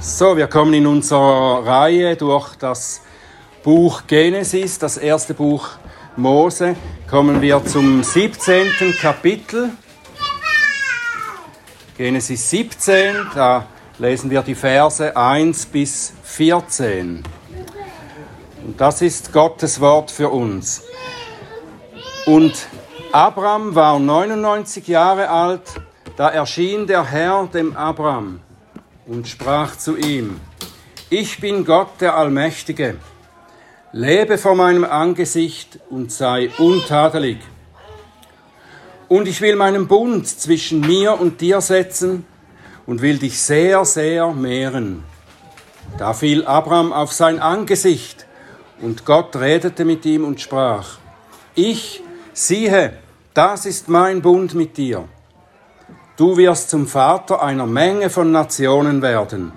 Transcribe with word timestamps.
So, 0.00 0.36
wir 0.36 0.46
kommen 0.46 0.74
in 0.74 0.86
unserer 0.86 1.66
Reihe 1.66 2.16
durch 2.16 2.56
das 2.56 3.02
Buch 3.62 4.02
Genesis, 4.06 4.78
das 4.78 4.96
erste 4.96 5.34
Buch 5.34 5.68
Mose, 6.16 6.76
kommen 7.08 7.40
wir 7.40 7.64
zum 7.64 8.02
17. 8.02 8.94
Kapitel. 9.00 9.70
Genesis 11.96 12.50
17, 12.50 13.14
da 13.34 13.66
lesen 13.98 14.30
wir 14.30 14.42
die 14.42 14.54
Verse 14.54 15.16
1 15.16 15.66
bis 15.66 16.12
14. 16.22 17.22
Und 18.64 18.80
das 18.80 19.02
ist 19.02 19.32
Gottes 19.32 19.80
Wort 19.80 20.10
für 20.10 20.28
uns. 20.28 20.82
Und 22.26 22.68
Abraham 23.12 23.74
war 23.74 23.98
99 23.98 24.86
Jahre 24.88 25.28
alt, 25.28 25.62
da 26.16 26.28
erschien 26.28 26.86
der 26.86 27.04
Herr 27.04 27.46
dem 27.52 27.76
Abraham 27.76 28.40
und 29.08 29.26
sprach 29.26 29.76
zu 29.76 29.96
ihm, 29.96 30.38
Ich 31.10 31.40
bin 31.40 31.64
Gott 31.64 32.00
der 32.00 32.16
Allmächtige, 32.16 32.96
lebe 33.92 34.36
vor 34.36 34.54
meinem 34.54 34.84
Angesicht 34.84 35.80
und 35.88 36.12
sei 36.12 36.50
untadelig. 36.58 37.38
Und 39.08 39.26
ich 39.26 39.40
will 39.40 39.56
meinen 39.56 39.88
Bund 39.88 40.26
zwischen 40.28 40.80
mir 40.80 41.18
und 41.18 41.40
dir 41.40 41.62
setzen 41.62 42.26
und 42.86 43.00
will 43.00 43.18
dich 43.18 43.40
sehr, 43.40 43.86
sehr 43.86 44.28
mehren. 44.32 45.02
Da 45.96 46.12
fiel 46.12 46.44
Abraham 46.44 46.92
auf 46.92 47.12
sein 47.12 47.40
Angesicht, 47.40 48.26
und 48.80 49.04
Gott 49.04 49.34
redete 49.34 49.84
mit 49.84 50.04
ihm 50.06 50.24
und 50.24 50.40
sprach, 50.40 50.98
Ich, 51.56 52.02
siehe, 52.32 52.92
das 53.34 53.66
ist 53.66 53.88
mein 53.88 54.22
Bund 54.22 54.54
mit 54.54 54.76
dir 54.76 55.08
Du 56.18 56.36
wirst 56.36 56.68
zum 56.70 56.88
Vater 56.88 57.40
einer 57.44 57.66
Menge 57.66 58.10
von 58.10 58.32
Nationen 58.32 59.02
werden. 59.02 59.52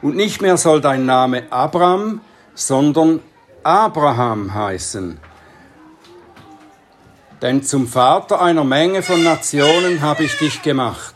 Und 0.00 0.16
nicht 0.16 0.40
mehr 0.40 0.56
soll 0.56 0.80
dein 0.80 1.04
Name 1.04 1.42
Abraham, 1.50 2.22
sondern 2.54 3.20
Abraham 3.62 4.54
heißen. 4.54 5.18
Denn 7.42 7.62
zum 7.62 7.86
Vater 7.86 8.40
einer 8.40 8.64
Menge 8.64 9.02
von 9.02 9.22
Nationen 9.22 10.00
habe 10.00 10.24
ich 10.24 10.38
dich 10.38 10.62
gemacht. 10.62 11.14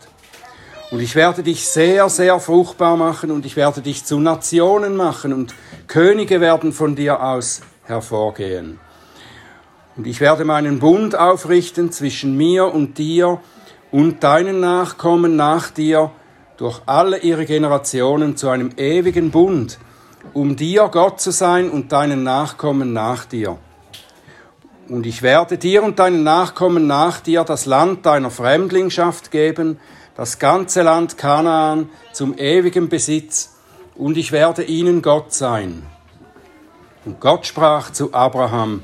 Und 0.91 0.99
ich 0.99 1.15
werde 1.15 1.41
dich 1.41 1.67
sehr, 1.67 2.07
sehr 2.09 2.39
fruchtbar 2.39 2.97
machen 2.97 3.31
und 3.31 3.47
ich 3.47 3.55
werde 3.55 3.81
dich 3.81 4.05
zu 4.05 4.19
Nationen 4.19 4.95
machen 4.95 5.33
und 5.33 5.55
Könige 5.87 6.39
werden 6.39 6.71
von 6.71 6.95
dir 6.95 7.23
aus 7.23 7.61
hervorgehen. 7.85 8.79
Und 9.97 10.05
ich 10.05 10.21
werde 10.21 10.45
meinen 10.45 10.77
Bund 10.77 11.17
aufrichten 11.17 11.91
zwischen 11.91 12.37
mir 12.37 12.71
und 12.71 12.99
dir 12.99 13.39
und 13.91 14.23
deinen 14.23 14.59
Nachkommen 14.59 15.35
nach 15.35 15.69
dir 15.69 16.11
durch 16.57 16.81
alle 16.85 17.19
ihre 17.19 17.45
Generationen 17.45 18.37
zu 18.37 18.49
einem 18.49 18.71
ewigen 18.77 19.31
Bund, 19.31 19.79
um 20.33 20.55
dir 20.55 20.89
Gott 20.91 21.19
zu 21.19 21.31
sein 21.31 21.69
und 21.69 21.91
deinen 21.91 22.23
Nachkommen 22.23 22.93
nach 22.93 23.25
dir. 23.25 23.57
Und 24.87 25.05
ich 25.05 25.21
werde 25.21 25.57
dir 25.57 25.83
und 25.83 25.99
deinen 25.99 26.23
Nachkommen 26.23 26.85
nach 26.85 27.19
dir 27.19 27.43
das 27.43 27.65
Land 27.65 28.05
deiner 28.05 28.29
Fremdlingschaft 28.29 29.31
geben, 29.31 29.79
das 30.15 30.37
ganze 30.37 30.81
Land 30.81 31.17
Kanaan 31.17 31.89
zum 32.11 32.37
ewigen 32.37 32.89
Besitz, 32.89 33.57
und 33.95 34.17
ich 34.17 34.31
werde 34.31 34.63
ihnen 34.63 35.01
Gott 35.01 35.33
sein. 35.33 35.83
Und 37.05 37.19
Gott 37.19 37.45
sprach 37.45 37.91
zu 37.91 38.13
Abraham, 38.13 38.83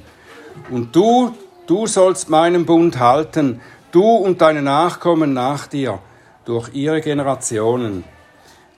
und 0.69 0.95
du, 0.95 1.35
du 1.65 1.87
sollst 1.87 2.29
meinen 2.29 2.65
Bund 2.65 2.99
halten, 2.99 3.61
du 3.91 4.03
und 4.03 4.41
deine 4.41 4.61
Nachkommen 4.61 5.33
nach 5.33 5.67
dir, 5.67 5.99
durch 6.45 6.73
ihre 6.73 7.01
Generationen. 7.01 8.03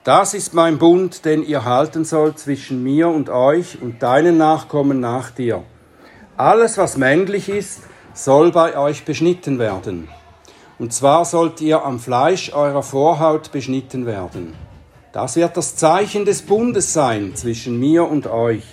Das 0.03 0.33
ist 0.33 0.53
mein 0.53 0.77
Bund, 0.77 1.25
den 1.25 1.43
ihr 1.45 1.65
halten 1.65 2.05
sollt 2.05 2.39
zwischen 2.39 2.83
mir 2.83 3.09
und 3.09 3.29
euch 3.29 3.81
und 3.81 4.01
deinen 4.01 4.37
Nachkommen 4.37 4.99
nach 4.99 5.29
dir. 5.29 5.63
Alles, 6.37 6.77
was 6.77 6.97
männlich 6.97 7.49
ist, 7.49 7.81
soll 8.13 8.51
bei 8.51 8.77
euch 8.77 9.05
beschnitten 9.05 9.59
werden. 9.59 10.07
Und 10.79 10.93
zwar 10.93 11.25
sollt 11.25 11.59
ihr 11.61 11.83
am 11.83 11.99
Fleisch 11.99 12.53
eurer 12.53 12.81
Vorhaut 12.81 13.51
beschnitten 13.51 14.05
werden. 14.05 14.55
Das 15.11 15.35
wird 15.35 15.57
das 15.57 15.75
Zeichen 15.75 16.25
des 16.25 16.43
Bundes 16.43 16.93
sein 16.93 17.35
zwischen 17.35 17.79
mir 17.79 18.07
und 18.09 18.27
euch. 18.27 18.63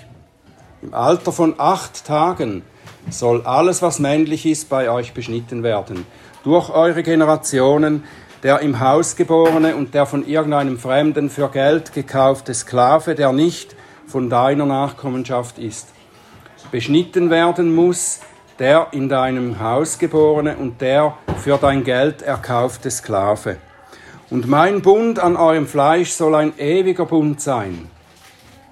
Im 0.80 0.94
Alter 0.94 1.32
von 1.32 1.54
acht 1.58 2.06
Tagen 2.06 2.62
soll 3.10 3.42
alles, 3.44 3.82
was 3.82 3.98
männlich 3.98 4.46
ist, 4.46 4.68
bei 4.68 4.90
euch 4.90 5.12
beschnitten 5.12 5.62
werden 5.62 6.06
durch 6.46 6.70
eure 6.70 7.02
Generationen, 7.02 8.04
der 8.44 8.60
im 8.60 8.78
Haus 8.78 9.16
geborene 9.16 9.74
und 9.74 9.94
der 9.94 10.06
von 10.06 10.24
irgendeinem 10.24 10.78
Fremden 10.78 11.28
für 11.28 11.48
Geld 11.48 11.92
gekaufte 11.92 12.54
Sklave, 12.54 13.16
der 13.16 13.32
nicht 13.32 13.74
von 14.06 14.30
deiner 14.30 14.64
Nachkommenschaft 14.64 15.58
ist, 15.58 15.88
beschnitten 16.70 17.30
werden 17.30 17.74
muss, 17.74 18.20
der 18.60 18.86
in 18.92 19.08
deinem 19.08 19.58
Haus 19.58 19.98
geborene 19.98 20.56
und 20.56 20.80
der 20.80 21.18
für 21.42 21.58
dein 21.58 21.82
Geld 21.82 22.22
erkaufte 22.22 22.92
Sklave. 22.92 23.56
Und 24.30 24.46
mein 24.46 24.82
Bund 24.82 25.18
an 25.18 25.36
eurem 25.36 25.66
Fleisch 25.66 26.10
soll 26.10 26.36
ein 26.36 26.56
ewiger 26.60 27.06
Bund 27.06 27.40
sein. 27.40 27.90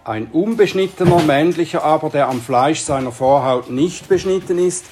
Ein 0.05 0.29
unbeschnittener 0.33 1.23
männlicher 1.23 1.83
aber, 1.83 2.09
der 2.09 2.29
am 2.29 2.41
Fleisch 2.41 2.83
seiner 2.83 3.11
Vorhaut 3.11 3.69
nicht 3.69 4.09
beschnitten 4.09 4.59
ist, 4.59 4.84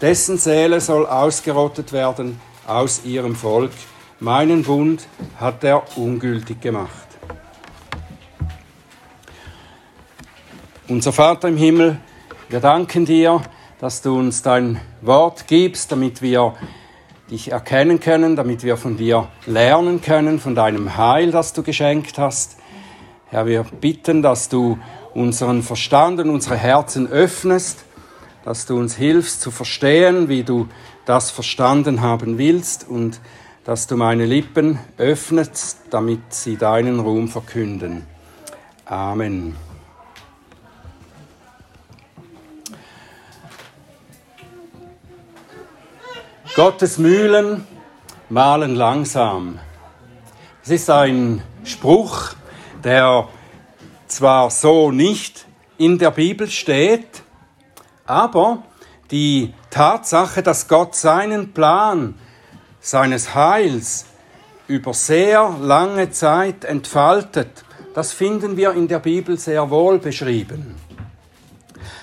dessen 0.00 0.38
Seele 0.38 0.80
soll 0.80 1.06
ausgerottet 1.06 1.92
werden 1.92 2.40
aus 2.66 3.02
ihrem 3.04 3.34
Volk. 3.34 3.72
Meinen 4.20 4.62
Bund 4.62 5.06
hat 5.38 5.64
er 5.64 5.82
ungültig 5.96 6.60
gemacht. 6.60 6.90
Unser 10.88 11.12
Vater 11.12 11.48
im 11.48 11.56
Himmel, 11.56 11.98
wir 12.48 12.60
danken 12.60 13.04
dir, 13.04 13.42
dass 13.78 14.02
du 14.02 14.18
uns 14.18 14.42
dein 14.42 14.80
Wort 15.02 15.46
gibst, 15.46 15.92
damit 15.92 16.22
wir 16.22 16.54
dich 17.30 17.52
erkennen 17.52 18.00
können, 18.00 18.36
damit 18.36 18.62
wir 18.62 18.76
von 18.76 18.96
dir 18.96 19.28
lernen 19.46 20.00
können, 20.00 20.40
von 20.40 20.54
deinem 20.54 20.96
Heil, 20.96 21.30
das 21.30 21.52
du 21.52 21.62
geschenkt 21.62 22.18
hast. 22.18 22.56
Herr, 23.26 23.46
wir 23.46 23.64
bitten, 23.64 24.22
dass 24.22 24.48
du 24.48 24.78
unseren 25.14 25.62
Verstand 25.62 26.20
und 26.20 26.30
unsere 26.30 26.56
Herzen 26.56 27.06
öffnest, 27.06 27.84
dass 28.44 28.66
du 28.66 28.76
uns 28.76 28.96
hilfst 28.96 29.40
zu 29.40 29.50
verstehen, 29.50 30.28
wie 30.28 30.42
du 30.42 30.68
das 31.04 31.30
verstanden 31.30 32.00
haben 32.00 32.38
willst 32.38 32.88
und 32.88 33.20
dass 33.64 33.86
du 33.86 33.96
meine 33.96 34.24
Lippen 34.24 34.78
öffnest, 34.96 35.78
damit 35.90 36.20
sie 36.32 36.56
deinen 36.56 37.00
Ruhm 37.00 37.28
verkünden. 37.28 38.06
Amen. 38.86 39.56
Gottes 46.54 46.98
Mühlen 46.98 47.66
malen 48.28 48.74
langsam. 48.74 49.58
Es 50.62 50.70
ist 50.70 50.90
ein 50.90 51.42
Spruch, 51.64 52.30
der 52.82 53.28
zwar 54.06 54.50
so 54.50 54.90
nicht 54.90 55.46
in 55.76 55.98
der 55.98 56.10
Bibel 56.10 56.48
steht, 56.50 57.22
aber 58.08 58.62
die 59.10 59.54
Tatsache, 59.70 60.42
dass 60.42 60.66
Gott 60.66 60.94
seinen 60.94 61.52
Plan 61.52 62.14
seines 62.80 63.34
Heils 63.34 64.06
über 64.66 64.94
sehr 64.94 65.56
lange 65.60 66.10
Zeit 66.10 66.64
entfaltet, 66.64 67.64
das 67.94 68.12
finden 68.12 68.56
wir 68.56 68.72
in 68.72 68.88
der 68.88 68.98
Bibel 68.98 69.38
sehr 69.38 69.70
wohl 69.70 69.98
beschrieben. 69.98 70.74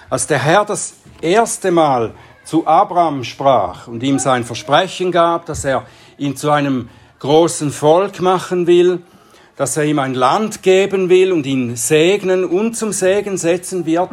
Als 0.09 0.27
der 0.27 0.39
Herr 0.39 0.65
das 0.65 0.95
erste 1.21 1.71
Mal 1.71 2.13
zu 2.43 2.67
Abraham 2.67 3.23
sprach 3.23 3.87
und 3.87 4.03
ihm 4.03 4.19
sein 4.19 4.43
Versprechen 4.43 5.11
gab, 5.11 5.45
dass 5.45 5.65
er 5.65 5.85
ihn 6.17 6.35
zu 6.35 6.51
einem 6.51 6.89
großen 7.19 7.71
Volk 7.71 8.21
machen 8.21 8.67
will, 8.67 9.01
dass 9.55 9.77
er 9.77 9.85
ihm 9.85 9.99
ein 9.99 10.13
Land 10.13 10.61
geben 10.61 11.09
will 11.09 11.31
und 11.31 11.45
ihn 11.45 11.75
segnen 11.75 12.45
und 12.45 12.75
zum 12.75 12.91
Segen 12.91 13.37
setzen 13.37 13.85
wird, 13.85 14.11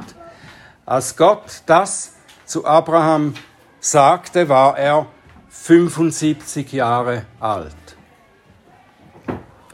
als 0.86 1.16
Gott 1.16 1.62
das 1.66 2.14
zu 2.44 2.64
Abraham 2.64 3.34
sagte, 3.80 4.48
war 4.48 4.76
er 4.78 5.06
75 5.48 6.72
Jahre 6.72 7.26
alt. 7.40 7.74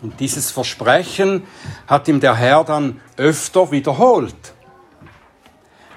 Und 0.00 0.20
dieses 0.20 0.50
Versprechen 0.50 1.42
hat 1.86 2.08
ihm 2.08 2.20
der 2.20 2.36
Herr 2.36 2.64
dann 2.64 3.00
öfter 3.16 3.70
wiederholt. 3.70 4.54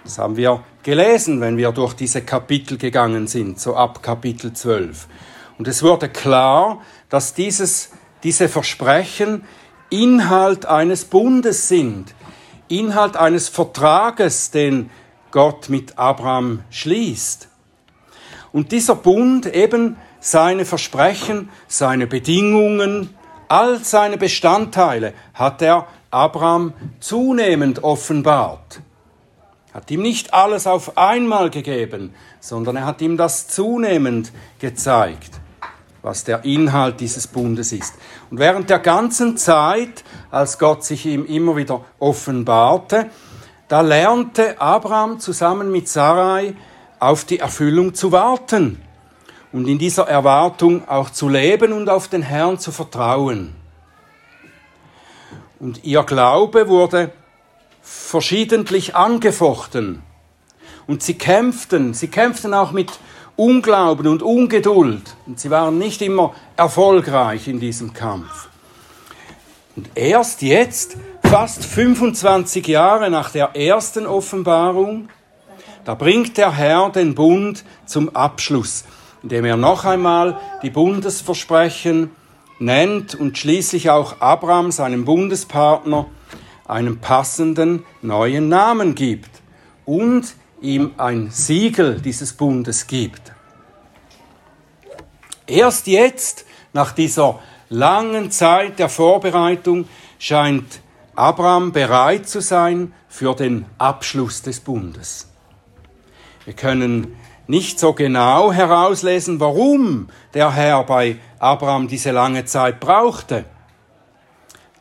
Das 0.04 0.18
haben 0.18 0.36
wir 0.36 0.63
gelesen, 0.81 1.42
wenn 1.42 1.57
wir 1.57 1.72
durch 1.72 1.94
diese 1.94 2.22
Kapitel 2.24 2.78
gegangen 2.78 3.28
sind, 3.28 3.60
so 3.60 3.75
ab 3.75 4.02
Kapitel 4.02 4.54
12. 4.54 5.07
Und 5.60 5.68
es 5.68 5.84
wurde 5.84 6.10
klar, 6.10 6.81
dass 7.10 7.36
dieses, 7.36 7.92
diese 8.24 8.50
Versprechen 8.50 9.44
Inhalt 9.92 10.66
eines 10.66 11.06
Bundes 11.06 11.68
sind, 11.68 12.16
Inhalt 12.71 13.18
eines 13.18 13.50
Vertrages, 13.50 14.51
den 14.51 14.89
Gott 15.31 15.69
mit 15.69 15.97
Abraham 15.97 16.63
schließt. 16.69 17.50
Und 18.51 18.71
dieser 18.71 18.95
Bund 18.95 19.45
eben 19.45 19.97
seine 20.19 20.65
Versprechen, 20.65 21.50
seine 21.68 22.07
Bedingungen, 22.07 23.15
all 23.50 23.83
seine 23.83 24.18
Bestandteile 24.18 25.13
hat 25.33 25.62
er 25.62 25.88
Abraham 26.09 26.73
zunehmend 27.00 27.83
offenbart. 27.83 28.81
Hat 29.73 29.91
ihm 29.91 30.01
nicht 30.01 30.33
alles 30.33 30.68
auf 30.68 30.97
einmal 30.97 31.50
gegeben, 31.50 32.13
sondern 32.39 32.77
er 32.77 32.85
hat 32.85 33.01
ihm 33.01 33.18
das 33.18 33.47
zunehmend 33.47 34.31
gezeigt, 34.59 35.41
was 36.01 36.24
der 36.24 36.44
Inhalt 36.45 37.00
dieses 37.00 37.27
Bundes 37.27 37.71
ist. 37.71 37.95
Und 38.30 38.39
während 38.39 38.69
der 38.69 38.80
ganzen 38.80 39.38
Zeit, 39.38 40.03
als 40.31 40.57
Gott 40.57 40.83
sich 40.83 41.06
ihm 41.06 41.25
immer 41.25 41.56
wieder 41.56 41.86
offenbarte, 42.00 43.09
da 43.68 43.81
lernte 43.81 44.59
Abraham 44.59 45.19
zusammen 45.19 45.71
mit 45.71 45.88
Sarai 45.88 46.56
auf 47.00 47.25
die 47.25 47.39
Erfüllung 47.39 47.94
zu 47.94 48.12
warten 48.12 48.81
und 49.51 49.68
in 49.68 49.77
dieser 49.77 50.07
Erwartung 50.07 50.88
auch 50.88 51.09
zu 51.09 51.30
leben 51.30 51.74
und 51.74 51.89
auf 51.89 52.07
den 52.07 52.21
Herrn 52.21 52.59
zu 52.59 52.71
vertrauen. 52.71 53.56
Und 55.59 55.83
ihr 55.83 56.04
Glaube 56.04 56.68
wurde 56.68 57.12
verschiedentlich 57.81 58.95
angefochten. 58.95 60.01
Und 60.88 61.04
sie 61.04 61.13
kämpften, 61.13 61.94
sie 61.94 62.07
kämpften 62.07 62.54
auch 62.54 62.71
mit 62.71 62.92
Unglauben 63.42 64.06
und 64.06 64.22
Ungeduld. 64.22 65.16
Und 65.26 65.40
sie 65.40 65.50
waren 65.50 65.80
nicht 65.80 66.04
immer 66.04 66.36
erfolgreich 66.58 67.48
in 67.48 67.60
diesem 67.60 67.92
Kampf. 67.92 68.50
Und 69.76 69.90
erst 69.96 70.44
jetzt, 70.44 70.96
fast 71.24 71.66
25 71.66 72.68
Jahre 72.68 73.10
nach 73.10 73.32
der 73.32 73.56
ersten 73.56 74.06
Offenbarung, 74.06 75.10
da 75.86 75.96
bringt 75.96 76.38
der 76.38 76.52
Herr 76.56 76.92
den 76.92 77.16
Bund 77.16 77.64
zum 77.88 78.16
Abschluss, 78.16 78.84
indem 79.24 79.46
er 79.46 79.58
noch 79.58 79.86
einmal 79.86 80.40
die 80.62 80.70
Bundesversprechen 80.70 82.12
nennt 82.60 83.16
und 83.16 83.40
schließlich 83.40 83.90
auch 83.90 84.22
Abraham, 84.22 84.70
seinem 84.72 85.04
Bundespartner, 85.04 86.06
einen 86.68 87.00
passenden 87.00 87.86
neuen 88.04 88.50
Namen 88.50 88.94
gibt 88.94 89.32
und 89.86 90.36
ihm 90.62 90.94
ein 90.98 91.30
Siegel 91.31 92.00
dieses 92.00 92.34
Bundes 92.34 92.88
gibt. 92.88 93.34
Erst 95.48 95.88
jetzt, 95.88 96.46
nach 96.72 96.94
dieser 96.94 97.40
langen 97.69 98.31
Zeit 98.31 98.80
der 98.80 98.90
Vorbereitung, 98.90 99.88
scheint 100.19 100.81
Abraham 101.16 101.72
bereit 101.72 102.30
zu 102.30 102.42
sein 102.42 102.94
für 103.10 103.36
den 103.36 103.66
Abschluss 103.78 104.42
des 104.42 104.60
Bundes. 104.60 105.28
Wir 106.46 106.54
können 106.54 107.16
nicht 107.48 107.80
so 107.80 107.94
genau 107.94 108.52
herauslesen, 108.54 109.40
warum 109.40 110.07
der 110.34 110.54
Herr 110.54 110.84
bei 110.86 111.18
Abraham 111.40 111.88
diese 111.88 112.12
lange 112.12 112.46
Zeit 112.46 112.80
brauchte. 112.80 113.46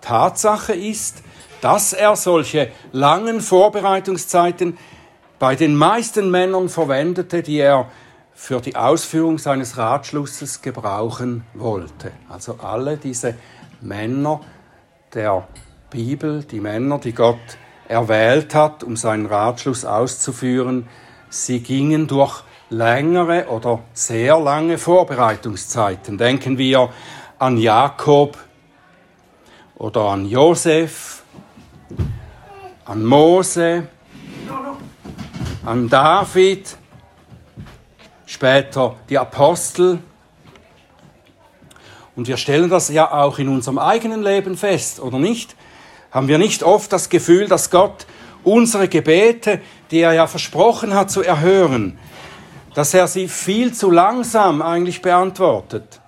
Tatsache 0.00 0.73
ist, 0.73 1.23
dass 1.61 1.93
er 1.93 2.17
solche 2.17 2.71
langen 2.93 3.41
Vorbereitungszeiten 3.41 4.79
bei 5.40 5.56
den 5.56 5.75
meisten 5.75 6.31
Männern 6.31 6.69
verwendete, 6.69 7.42
die 7.42 7.56
er 7.56 7.90
für 8.34 8.60
die 8.60 8.76
Ausführung 8.76 9.38
seines 9.38 9.78
Ratschlusses 9.78 10.60
gebrauchen 10.60 11.44
wollte. 11.54 12.12
Also 12.28 12.58
alle 12.62 12.98
diese 12.98 13.34
Männer 13.81 14.42
der 15.14 15.48
Bibel, 15.88 16.44
die 16.44 16.60
Männer, 16.60 16.98
die 16.98 17.14
Gott 17.14 17.38
erwählt 17.88 18.54
hat, 18.54 18.84
um 18.84 18.96
seinen 18.96 19.25
Ratschluss 19.25 19.87
auszuführen, 19.87 20.87
sie 21.31 21.60
gingen 21.60 22.06
durch 22.06 22.44
längere 22.69 23.48
oder 23.48 23.81
sehr 23.94 24.38
lange 24.38 24.76
Vorbereitungszeiten. 24.76 26.19
Denken 26.19 26.58
wir 26.58 26.90
an 27.38 27.56
Jakob 27.56 28.37
oder 29.76 30.02
an 30.02 30.26
Josef 30.26 31.22
an 32.84 33.04
Mose, 33.04 33.88
an 35.70 35.88
David, 35.88 36.76
später 38.26 38.96
die 39.08 39.17
Apostel. 39.17 40.00
Und 42.17 42.26
wir 42.26 42.37
stellen 42.38 42.69
das 42.69 42.88
ja 42.88 43.12
auch 43.12 43.38
in 43.38 43.49
unserem 43.49 43.78
eigenen 43.78 44.20
Leben 44.20 44.56
fest, 44.56 44.99
oder 44.99 45.20
nicht? 45.20 45.55
Haben 46.11 46.26
wir 46.26 46.38
nicht 46.38 46.64
oft 46.64 46.93
das 46.93 47.08
Gefühl, 47.08 47.46
dass 47.46 47.70
Gott 47.70 48.08
unsere 48.43 48.88
Gebete, 48.88 49.61
die 49.93 50.00
er 50.00 50.12
ja 50.12 50.26
versprochen 50.26 50.93
hat 50.93 51.12
zu 51.12 51.22
erhören, 51.22 51.96
dass 52.75 52.93
er 52.93 53.06
sie 53.06 53.28
viel 53.28 53.73
zu 53.73 53.93
langsam 53.93 54.62
eigentlich 54.62 55.02
beantwortet? 55.02 56.00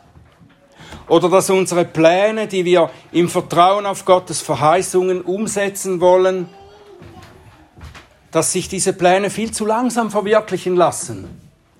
Oder 1.06 1.28
dass 1.28 1.50
unsere 1.50 1.84
Pläne, 1.84 2.48
die 2.48 2.64
wir 2.64 2.90
im 3.12 3.28
Vertrauen 3.28 3.86
auf 3.86 4.04
Gottes 4.06 4.40
Verheißungen 4.40 5.20
umsetzen 5.20 6.00
wollen, 6.00 6.48
dass 8.32 8.50
sich 8.50 8.68
diese 8.68 8.92
Pläne 8.92 9.30
viel 9.30 9.52
zu 9.52 9.64
langsam 9.64 10.10
verwirklichen 10.10 10.74
lassen. 10.74 11.28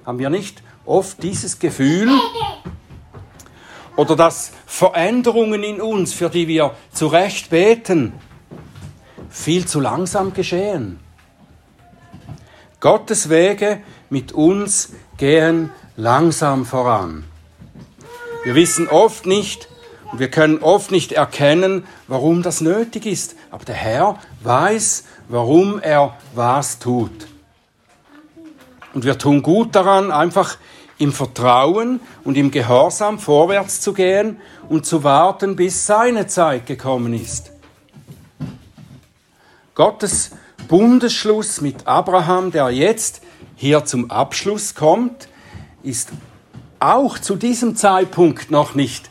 Haben 0.07 0.19
wir 0.19 0.31
nicht 0.31 0.63
oft 0.85 1.23
dieses 1.23 1.59
Gefühl? 1.59 2.11
Oder 3.97 4.17
dass 4.17 4.53
Veränderungen 4.67 5.63
in 5.63 5.81
uns, 5.81 6.13
für 6.13 6.31
die 6.31 6.47
wir 6.49 6.75
zu 6.93 7.09
Recht 7.09 7.51
beten, 7.51 8.13
viel 9.29 9.67
zu 9.67 9.81
langsam 9.81 10.35
geschehen. 10.35 11.01
Gottes 12.81 13.29
Wege 13.29 13.81
mit 14.11 14.33
uns 14.33 14.91
gehen 15.17 15.71
langsam 15.97 16.67
voran. 16.67 17.25
Wir 18.45 18.55
wissen 18.55 18.89
oft 18.89 19.25
nicht 19.25 19.69
und 20.11 20.19
wir 20.19 20.31
können 20.31 20.59
oft 20.59 20.91
nicht 20.91 21.13
erkennen, 21.13 21.87
warum 22.09 22.43
das 22.43 22.61
nötig 22.61 23.07
ist. 23.07 23.37
Aber 23.51 23.65
der 23.65 23.77
Herr 23.77 24.19
weiß, 24.43 25.05
warum 25.33 25.81
er 25.81 26.15
was 26.35 26.79
tut. 26.79 27.27
Und 28.93 29.05
wir 29.05 29.17
tun 29.17 29.41
gut 29.41 29.75
daran, 29.75 30.13
einfach 30.13 30.59
im 30.99 31.11
Vertrauen 31.11 32.01
und 32.23 32.37
im 32.37 32.51
Gehorsam 32.51 33.19
vorwärts 33.19 33.81
zu 33.81 33.95
gehen 33.95 34.39
und 34.69 34.85
zu 34.85 35.05
warten, 35.05 35.57
bis 35.57 35.87
seine 35.87 36.27
Zeit 36.27 36.67
gekommen 36.67 37.15
ist. 37.15 37.51
Gottes 39.75 40.33
Bundesschluss 40.69 41.63
mit 41.63 41.87
Abraham, 41.87 42.51
der 42.51 42.69
jetzt 42.69 43.23
hier 43.57 43.87
zum 43.87 44.11
Abschluss 44.11 44.75
kommt, 44.75 45.29
ist 45.83 46.11
auch 46.79 47.19
zu 47.19 47.37
diesem 47.37 47.75
Zeitpunkt 47.75 48.51
noch 48.51 48.75
nicht 48.75 49.09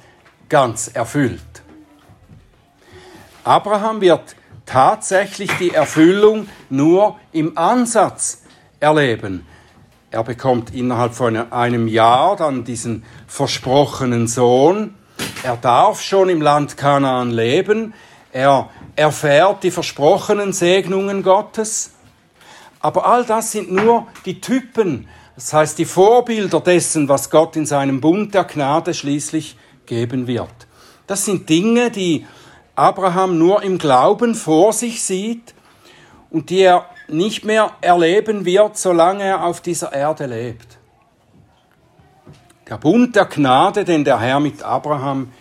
ganz 0.50 0.88
erfüllt. 0.88 1.42
Abraham 3.44 4.02
wird 4.02 4.36
tatsächlich 4.72 5.52
die 5.60 5.72
Erfüllung 5.72 6.48
nur 6.70 7.20
im 7.34 7.58
Ansatz 7.58 8.44
erleben. 8.80 9.46
Er 10.12 10.24
bekommt 10.24 10.74
innerhalb 10.74 11.14
von 11.14 11.36
einem 11.52 11.88
Jahr 11.88 12.38
dann 12.38 12.64
diesen 12.64 13.04
versprochenen 13.28 14.28
Sohn. 14.28 14.96
Er 15.44 15.58
darf 15.58 16.02
schon 16.02 16.30
im 16.30 16.42
Land 16.42 16.78
Kanaan 16.78 17.32
leben. 17.32 17.94
Er 18.32 18.70
erfährt 18.96 19.64
die 19.64 19.72
versprochenen 19.72 20.54
Segnungen 20.54 21.22
Gottes. 21.22 21.92
Aber 22.80 23.06
all 23.06 23.26
das 23.26 23.52
sind 23.52 23.72
nur 23.72 24.08
die 24.26 24.40
Typen, 24.40 25.08
das 25.36 25.54
heißt 25.54 25.80
die 25.80 25.86
Vorbilder 25.86 26.62
dessen, 26.62 27.10
was 27.10 27.30
Gott 27.30 27.56
in 27.56 27.66
seinem 27.66 28.00
Bund 28.00 28.34
der 28.34 28.46
Gnade 28.46 28.94
schließlich 28.94 29.58
geben 29.86 30.28
wird. 30.28 30.68
Das 31.08 31.26
sind 31.26 31.50
Dinge, 31.50 31.92
die 31.92 32.26
Abraham 32.76 33.38
nur 33.38 33.64
im 33.64 33.78
Glauben 33.78 34.36
vor 34.36 34.74
sich 34.74 35.04
sieht 35.04 35.54
und 36.30 36.50
die 36.50 36.62
er 36.62 36.86
nicht 37.08 37.44
mehr 37.44 37.72
erleben 37.82 38.46
wird, 38.46 38.78
solange 38.78 39.24
er 39.24 39.44
auf 39.44 39.62
dieser 39.62 39.94
Erde 39.94 40.26
lebt. 40.26 40.80
Der 42.70 42.78
Bund 42.78 43.16
der 43.16 43.26
Gnade, 43.26 43.84
den 43.84 44.06
der 44.06 44.20
Herr 44.20 44.40
mit 44.40 44.64
Abraham 44.64 45.32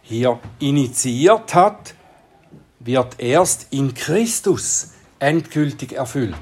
hier 0.00 0.38
initiiert 0.58 1.54
hat, 1.54 1.94
wird 2.80 3.20
erst 3.20 3.66
in 3.70 3.92
Christus 3.92 4.92
endgültig 5.18 5.92
erfüllt. 5.92 6.34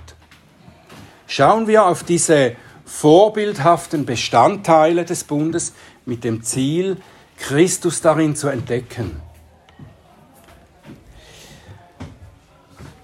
Schauen 1.26 1.66
wir 1.66 1.86
auf 1.86 2.04
diese 2.04 2.54
vorbildhaften 2.84 4.06
Bestandteile 4.06 5.04
des 5.04 5.24
Bundes 5.24 5.74
mit 6.04 6.22
dem 6.22 6.42
Ziel, 6.42 6.98
Christus 7.36 8.00
darin 8.00 8.36
zu 8.36 8.46
entdecken. 8.48 9.20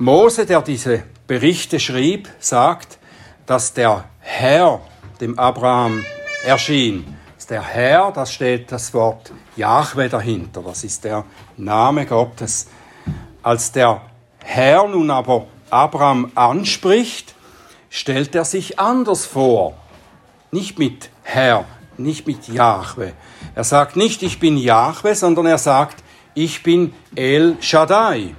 Mose, 0.02 0.46
der 0.46 0.62
diese 0.62 1.04
Berichte 1.28 1.78
schrieb, 1.78 2.28
sagt, 2.40 2.98
dass 3.46 3.72
der 3.72 4.06
Herr 4.18 4.80
dem 5.20 5.38
Abraham 5.38 6.04
erschien. 6.44 7.16
Der 7.48 7.62
Herr, 7.62 8.10
da 8.10 8.26
steht 8.26 8.72
das 8.72 8.92
Wort 8.94 9.30
Jahwe 9.54 10.08
dahinter, 10.08 10.60
das 10.62 10.82
ist 10.82 11.04
der 11.04 11.24
Name 11.56 12.04
Gottes. 12.06 12.66
Als 13.44 13.70
der 13.70 14.00
Herr 14.42 14.88
nun 14.88 15.08
aber 15.08 15.46
Abraham 15.70 16.32
anspricht, 16.34 17.36
stellt 17.88 18.34
er 18.34 18.44
sich 18.44 18.80
anders 18.80 19.24
vor. 19.24 19.74
Nicht 20.50 20.80
mit 20.80 21.10
Herr, 21.22 21.64
nicht 21.96 22.26
mit 22.26 22.48
Jahwe. 22.48 23.12
Er 23.54 23.64
sagt 23.64 23.94
nicht, 23.94 24.24
ich 24.24 24.40
bin 24.40 24.56
Jahwe, 24.56 25.14
sondern 25.14 25.46
er 25.46 25.58
sagt, 25.58 26.02
ich 26.34 26.64
bin 26.64 26.92
El 27.14 27.56
Shaddai. 27.60 28.34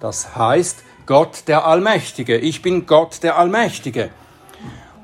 Das 0.00 0.34
heißt 0.34 0.85
Gott 1.06 1.44
der 1.46 1.64
Allmächtige. 1.64 2.36
Ich 2.36 2.62
bin 2.62 2.84
Gott 2.84 3.22
der 3.22 3.38
Allmächtige. 3.38 4.10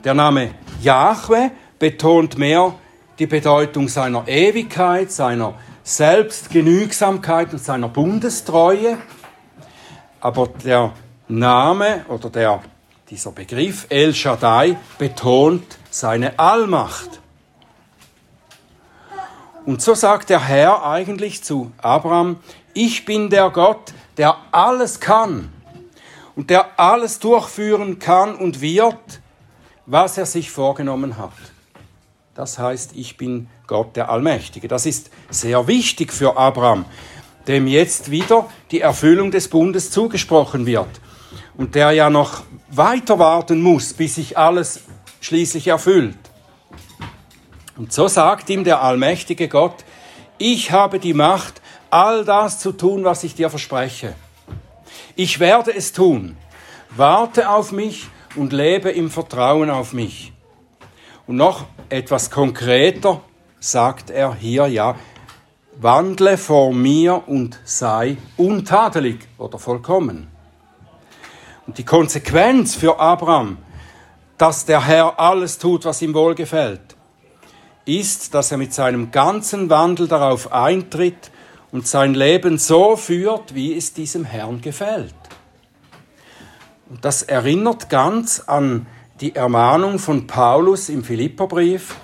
Der 0.02 0.14
Name 0.14 0.50
Yahweh 0.82 1.50
betont 1.78 2.37
mehr 2.37 2.75
die 3.21 3.28
Bedeutung 3.28 3.87
seiner 3.87 4.26
Ewigkeit, 4.26 5.12
seiner 5.12 5.54
Selbstgenügsamkeit 5.85 7.52
und 7.52 7.62
seiner 7.62 7.88
Bundestreue. 7.88 8.99
Aber 10.21 10.49
der 10.64 10.92
Name 11.28 12.04
oder 12.09 12.30
der, 12.30 12.62
dieser 13.09 13.30
Begriff 13.30 13.87
El 13.88 14.12
Shaddai 14.12 14.76
betont 14.99 15.78
seine 15.88 16.37
Allmacht. 16.37 17.21
Und 19.64 19.80
so 19.80 19.94
sagt 19.94 20.30
der 20.30 20.40
Herr 20.40 20.85
eigentlich 20.85 21.44
zu 21.44 21.71
Abraham, 21.80 22.38
ich 22.75 23.04
bin 23.04 23.30
der 23.30 23.50
Gott, 23.50 23.94
der 24.16 24.37
alles 24.50 24.99
kann 24.99 25.52
und 26.37 26.51
der 26.51 26.79
alles 26.79 27.19
durchführen 27.19 27.99
kann 27.99 28.35
und 28.35 28.61
wird, 28.61 29.21
was 29.87 30.19
er 30.19 30.27
sich 30.27 30.51
vorgenommen 30.51 31.19
hat. 31.19 31.33
Das 32.35 32.59
heißt, 32.59 32.93
ich 32.95 33.17
bin 33.17 33.49
Gott 33.67 33.95
der 33.97 34.09
Allmächtige. 34.09 34.69
Das 34.69 34.87
ist 34.87 35.11
sehr 35.31 35.67
wichtig 35.67 36.12
für 36.12 36.37
Abraham, 36.37 36.87
dem 37.47 37.67
jetzt 37.67 38.11
wieder 38.11 38.49
die 38.71 38.81
Erfüllung 38.81 39.31
des 39.31 39.49
Bundes 39.49 39.91
zugesprochen 39.91 40.65
wird 40.65 40.89
und 41.57 41.75
der 41.75 41.91
ja 41.93 42.09
noch 42.09 42.43
weiter 42.71 43.19
warten 43.19 43.61
muss, 43.61 43.93
bis 43.93 44.15
sich 44.15 44.39
alles 44.39 44.81
schließlich 45.21 45.69
erfüllt. 45.69 46.17
Und 47.77 47.93
so 47.93 48.09
sagt 48.09 48.49
ihm 48.49 48.65
der 48.65 48.83
allmächtige 48.83 49.49
Gott, 49.49 49.85
ich 50.39 50.71
habe 50.71 50.99
die 50.99 51.15
Macht, 51.15 51.61
all 51.91 52.25
das 52.25 52.59
zu 52.59 52.73
tun, 52.73 53.05
was 53.05 53.23
ich 53.25 53.35
dir 53.35 53.51
verspreche. 53.51 54.15
Ich 55.14 55.40
werde 55.40 55.75
es 55.75 55.92
tun. 55.92 56.37
Warte 56.97 57.50
auf 57.50 57.73
mich 57.73 58.07
und 58.35 58.52
lebe 58.52 58.90
im 58.90 59.11
Vertrauen 59.11 59.69
auf 59.69 59.92
mich. 59.92 60.33
Und 61.26 61.37
noch 61.37 61.66
etwas 61.88 62.31
konkreter 62.31 63.21
sagt 63.61 64.11
er 64.11 64.35
hier, 64.35 64.66
ja, 64.66 64.97
wandle 65.81 66.38
vor 66.38 66.73
mir 66.73 67.23
und 67.26 67.59
sei 67.64 68.16
untadelig 68.37 69.21
oder 69.38 69.59
vollkommen. 69.59 70.28
Und 71.66 71.78
die 71.78 71.85
Konsequenz 71.85 72.75
für 72.75 72.99
Abraham, 72.99 73.59
dass 74.38 74.64
der 74.64 74.87
Herr 74.87 75.21
alles 75.21 75.59
tut, 75.59 75.85
was 75.85 76.02
ihm 76.02 76.14
wohlgefällt, 76.14 76.97
ist, 77.85 78.35
dass 78.35 78.50
er 78.50 78.59
mit 78.59 78.73
seinem 78.73 79.11
ganzen 79.11 79.69
Wandel 79.71 80.09
darauf 80.09 80.52
eintritt 80.52 81.31
und 81.73 81.88
sein 81.88 82.14
Leben 82.14 82.59
so 82.59 82.97
führt, 82.97 83.55
wie 83.55 83.76
es 83.76 83.95
diesem 83.95 84.25
Herrn 84.25 84.61
gefällt. 84.61 85.14
Und 86.88 87.05
das 87.05 87.23
erinnert 87.23 87.88
ganz 87.88 88.41
an 88.47 88.87
die 89.21 89.35
Ermahnung 89.35 89.99
von 89.99 90.26
Paulus 90.26 90.91
im 90.91 91.02
Philipperbrief, 91.02 91.97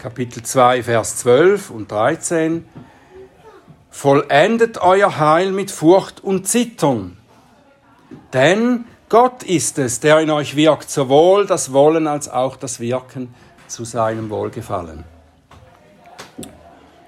Kapitel 0.00 0.42
2, 0.42 0.82
Vers 0.84 1.18
12 1.18 1.70
und 1.70 1.92
13. 1.92 2.66
Vollendet 3.90 4.78
euer 4.78 5.18
Heil 5.18 5.52
mit 5.52 5.70
Furcht 5.70 6.22
und 6.24 6.48
Zittern, 6.48 7.18
denn 8.32 8.86
Gott 9.08 9.42
ist 9.42 9.78
es, 9.78 10.00
der 10.00 10.20
in 10.20 10.30
euch 10.30 10.56
wirkt, 10.56 10.90
sowohl 10.90 11.46
das 11.46 11.72
Wollen 11.72 12.06
als 12.06 12.28
auch 12.28 12.56
das 12.56 12.80
Wirken 12.80 13.34
zu 13.68 13.84
seinem 13.84 14.30
Wohlgefallen. 14.30 15.04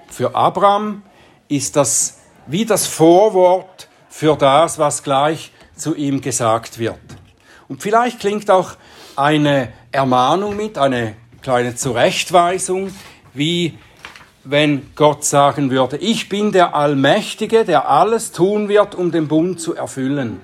Für 0.08 0.34
Abraham 0.34 1.02
ist 1.48 1.76
das 1.76 2.18
wie 2.48 2.64
das 2.64 2.86
Vorwort 2.86 3.88
für 4.08 4.34
das, 4.34 4.78
was 4.78 5.02
gleich 5.02 5.52
zu 5.76 5.94
ihm 5.94 6.20
gesagt 6.20 6.78
wird. 6.78 6.98
Und 7.68 7.82
vielleicht 7.82 8.20
klingt 8.20 8.50
auch 8.50 8.72
eine 9.14 9.72
Ermahnung 9.92 10.56
mit, 10.56 10.78
eine 10.78 11.14
kleine 11.42 11.76
Zurechtweisung, 11.76 12.90
wie 13.34 13.78
wenn 14.44 14.94
Gott 14.94 15.24
sagen 15.24 15.70
würde, 15.70 15.98
ich 15.98 16.30
bin 16.30 16.52
der 16.52 16.74
Allmächtige, 16.74 17.64
der 17.66 17.88
alles 17.88 18.32
tun 18.32 18.68
wird, 18.68 18.94
um 18.94 19.12
den 19.12 19.28
Bund 19.28 19.60
zu 19.60 19.74
erfüllen. 19.74 20.40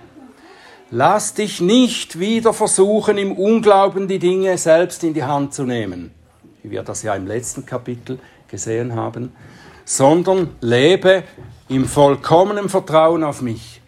Lass 0.90 1.32
dich 1.32 1.62
nicht 1.62 2.18
wieder 2.18 2.52
versuchen, 2.52 3.16
im 3.16 3.32
Unglauben 3.32 4.06
die 4.06 4.18
Dinge 4.18 4.58
selbst 4.58 5.02
in 5.02 5.14
die 5.14 5.24
Hand 5.24 5.54
zu 5.54 5.64
nehmen, 5.64 6.12
wie 6.62 6.70
wir 6.70 6.82
das 6.82 7.02
ja 7.02 7.14
im 7.14 7.26
letzten 7.26 7.64
Kapitel 7.64 8.18
gesehen 8.48 8.94
haben, 8.94 9.32
sondern 9.84 10.50
lebe 10.60 11.24
im 11.68 11.86
vollkommenen 11.86 12.68
Vertrauen 12.68 13.24
auf 13.24 13.42
mich. 13.42 13.80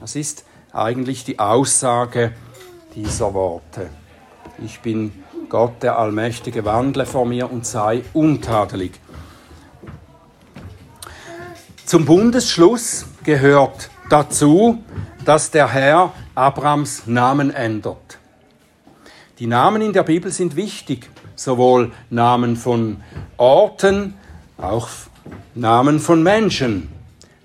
Das 0.00 0.16
ist 0.16 0.44
eigentlich 0.72 1.24
die 1.24 1.38
Aussage 1.38 2.32
dieser 2.94 3.34
Worte. 3.34 3.90
Ich 4.64 4.80
bin 4.80 5.12
Gott, 5.48 5.82
der 5.82 5.98
Allmächtige, 5.98 6.64
wandle 6.64 7.06
vor 7.06 7.26
mir 7.26 7.50
und 7.50 7.66
sei 7.66 8.02
untadelig. 8.12 8.92
Zum 11.84 12.04
Bundesschluss 12.04 13.06
gehört 13.22 13.90
dazu, 14.10 14.82
dass 15.24 15.50
der 15.50 15.72
Herr 15.72 16.12
Abrams 16.34 17.06
Namen 17.06 17.50
ändert. 17.50 18.18
Die 19.38 19.46
Namen 19.46 19.82
in 19.82 19.92
der 19.92 20.02
Bibel 20.02 20.30
sind 20.30 20.56
wichtig, 20.56 21.10
sowohl 21.34 21.92
Namen 22.10 22.56
von 22.56 23.02
Orten, 23.36 24.14
auch 24.56 24.88
Namen 25.54 26.00
von 26.00 26.22
Menschen. 26.22 26.88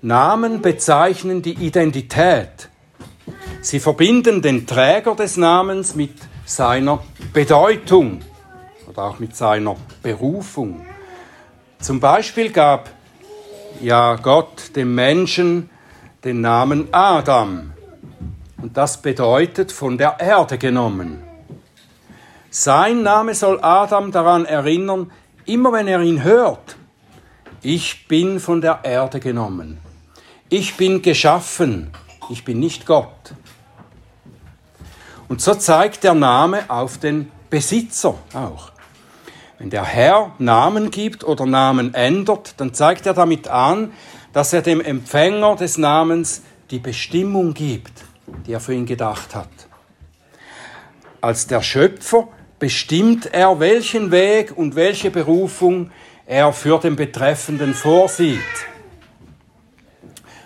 Namen 0.02 0.60
bezeichnen 0.60 1.42
die 1.42 1.54
Identität. 1.54 2.68
Sie 3.60 3.80
verbinden 3.80 4.42
den 4.42 4.66
Träger 4.66 5.14
des 5.14 5.36
Namens 5.36 5.94
mit 5.94 6.14
seiner 6.44 7.02
Bedeutung 7.32 8.20
oder 8.88 9.04
auch 9.04 9.18
mit 9.18 9.36
seiner 9.36 9.76
Berufung. 10.02 10.84
Zum 11.78 12.00
Beispiel 12.00 12.50
gab 12.50 12.90
ja 13.80 14.16
Gott 14.16 14.76
dem 14.76 14.94
Menschen 14.94 15.70
den 16.24 16.40
Namen 16.40 16.88
Adam. 16.92 17.72
Und 18.60 18.76
das 18.76 19.00
bedeutet 19.00 19.72
von 19.72 19.98
der 19.98 20.20
Erde 20.20 20.58
genommen. 20.58 21.22
Sein 22.50 23.02
Name 23.02 23.34
soll 23.34 23.58
Adam 23.62 24.12
daran 24.12 24.44
erinnern, 24.44 25.10
immer 25.46 25.72
wenn 25.72 25.88
er 25.88 26.00
ihn 26.02 26.22
hört, 26.22 26.76
ich 27.62 28.08
bin 28.08 28.40
von 28.40 28.60
der 28.60 28.80
Erde 28.82 29.20
genommen. 29.20 29.78
Ich 30.48 30.76
bin 30.76 31.02
geschaffen. 31.02 31.90
Ich 32.30 32.44
bin 32.44 32.60
nicht 32.60 32.86
Gott. 32.86 33.34
Und 35.28 35.40
so 35.40 35.54
zeigt 35.54 36.04
der 36.04 36.14
Name 36.14 36.68
auf 36.68 36.98
den 36.98 37.30
Besitzer 37.48 38.14
auch. 38.34 38.72
Wenn 39.58 39.70
der 39.70 39.84
Herr 39.84 40.32
Namen 40.38 40.90
gibt 40.90 41.24
oder 41.24 41.46
Namen 41.46 41.94
ändert, 41.94 42.54
dann 42.58 42.74
zeigt 42.74 43.06
er 43.06 43.14
damit 43.14 43.48
an, 43.48 43.92
dass 44.32 44.52
er 44.52 44.62
dem 44.62 44.80
Empfänger 44.80 45.56
des 45.56 45.78
Namens 45.78 46.42
die 46.70 46.78
Bestimmung 46.78 47.54
gibt 47.54 48.04
die 48.46 48.52
er 48.52 48.60
für 48.60 48.74
ihn 48.74 48.86
gedacht 48.86 49.34
hat. 49.34 49.48
Als 51.20 51.46
der 51.46 51.62
Schöpfer 51.62 52.28
bestimmt 52.58 53.26
er, 53.32 53.60
welchen 53.60 54.10
Weg 54.10 54.56
und 54.56 54.74
welche 54.74 55.10
Berufung 55.10 55.90
er 56.26 56.52
für 56.52 56.78
den 56.78 56.96
Betreffenden 56.96 57.74
vorsieht. 57.74 58.40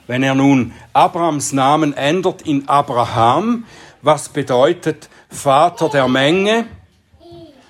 Wenn 0.06 0.22
er 0.22 0.34
nun 0.34 0.72
Abrahams 0.92 1.52
Namen 1.52 1.92
ändert 1.92 2.42
in 2.42 2.68
Abraham, 2.68 3.64
was 4.02 4.28
bedeutet 4.28 5.08
Vater 5.28 5.88
der 5.88 6.08
Menge, 6.08 6.66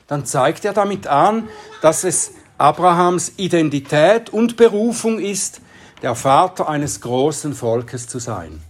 dann 0.07 0.27
zeigt 0.27 0.65
er 0.65 0.73
damit 0.73 1.07
an, 1.07 1.49
dass 1.81 2.05
es 2.05 2.33
Abrahams 2.59 3.33
Identität 3.37 4.31
und 4.31 4.57
Berufung 4.57 5.19
ist, 5.19 5.61
der 6.03 6.15
Vater 6.15 6.69
eines 6.69 7.01
großen 7.01 7.55
Volkes 7.55 8.07
zu 8.07 8.19
sein. 8.19 8.63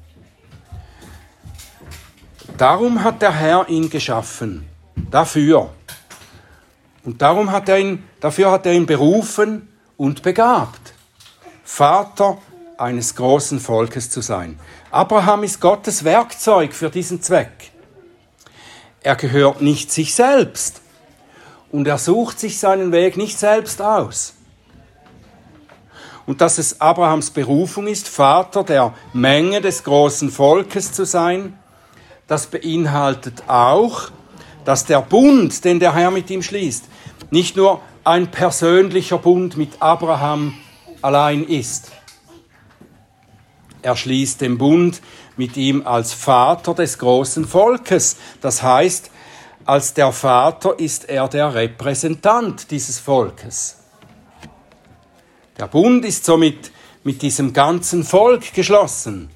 Darum 2.56 3.04
hat 3.04 3.20
der 3.20 3.32
Herr 3.32 3.68
ihn 3.68 3.90
geschaffen. 3.90 4.66
Dafür. 5.10 5.70
Und 7.06 7.22
darum 7.22 7.52
hat 7.52 7.68
er 7.68 7.78
ihn, 7.78 8.02
dafür 8.20 8.50
hat 8.50 8.66
er 8.66 8.72
ihn 8.72 8.84
berufen 8.84 9.68
und 9.96 10.22
begabt. 10.22 10.92
Vater 11.64 12.38
eines 12.78 13.14
großen 13.14 13.60
Volkes 13.60 14.10
zu 14.10 14.20
sein. 14.20 14.58
Abraham 14.90 15.44
ist 15.44 15.60
Gottes 15.60 16.02
Werkzeug 16.02 16.74
für 16.74 16.90
diesen 16.90 17.22
Zweck. 17.22 17.70
Er 19.04 19.14
gehört 19.14 19.62
nicht 19.62 19.92
sich 19.92 20.16
selbst 20.16 20.82
und 21.70 21.86
er 21.86 21.98
sucht 21.98 22.40
sich 22.40 22.58
seinen 22.58 22.90
Weg 22.90 23.16
nicht 23.16 23.38
selbst 23.38 23.80
aus. 23.80 24.34
Und 26.26 26.40
dass 26.40 26.58
es 26.58 26.80
Abrahams 26.80 27.30
Berufung 27.30 27.86
ist, 27.86 28.08
Vater 28.08 28.64
der 28.64 28.94
Menge 29.12 29.60
des 29.60 29.84
großen 29.84 30.28
Volkes 30.28 30.92
zu 30.92 31.06
sein, 31.06 31.56
das 32.26 32.48
beinhaltet 32.48 33.44
auch, 33.46 34.10
dass 34.66 34.84
der 34.84 35.00
Bund, 35.00 35.64
den 35.64 35.80
der 35.80 35.94
Herr 35.94 36.10
mit 36.10 36.28
ihm 36.28 36.42
schließt, 36.42 36.84
nicht 37.30 37.56
nur 37.56 37.80
ein 38.04 38.30
persönlicher 38.30 39.16
Bund 39.16 39.56
mit 39.56 39.80
Abraham 39.80 40.54
allein 41.00 41.44
ist. 41.44 41.92
er 43.82 43.96
schließt 43.96 44.40
den 44.40 44.58
Bund 44.58 45.00
mit 45.36 45.56
ihm 45.56 45.86
als 45.86 46.12
Vater 46.12 46.74
des 46.74 46.98
großen 46.98 47.46
Volkes. 47.46 48.16
Das 48.40 48.62
heißt, 48.62 49.12
als 49.64 49.94
der 49.94 50.10
Vater 50.10 50.78
ist 50.78 51.08
er 51.08 51.28
der 51.28 51.54
Repräsentant 51.54 52.70
dieses 52.72 52.98
Volkes. 52.98 53.76
Der 55.56 55.68
Bund 55.68 56.04
ist 56.04 56.24
somit 56.24 56.72
mit 57.04 57.22
diesem 57.22 57.52
ganzen 57.52 58.02
Volk 58.02 58.52
geschlossen. 58.52 59.30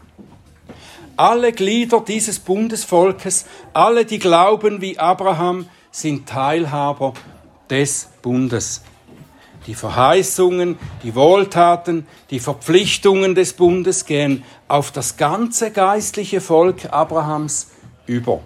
Alle 1.21 1.53
Glieder 1.53 2.01
dieses 2.01 2.39
Bundesvolkes, 2.39 3.45
alle, 3.75 4.07
die 4.07 4.19
glauben 4.19 4.81
wie 4.81 4.99
Abraham, 4.99 5.69
sind 5.91 6.27
Teilhaber 6.27 7.13
des 7.69 8.09
Bundes. 8.23 8.81
Die 9.67 9.75
Verheißungen, 9.75 10.79
die 11.03 11.15
Wohltaten, 11.15 12.07
die 12.31 12.41
Verpflichtungen 12.41 13.35
des 13.35 13.53
Bundes 13.53 14.07
gehen 14.07 14.45
auf 14.67 14.93
das 14.93 15.19
ganze 15.19 15.71
geistliche 15.73 16.41
Volk 16.41 16.91
Abrahams 16.91 17.69
über. 18.07 18.41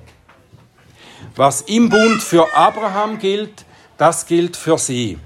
Was 1.36 1.60
im 1.60 1.90
Bund 1.90 2.20
für 2.24 2.56
Abraham 2.56 3.20
gilt, 3.20 3.64
das 3.98 4.26
gilt 4.26 4.56
für 4.56 4.78
sie. 4.78 5.16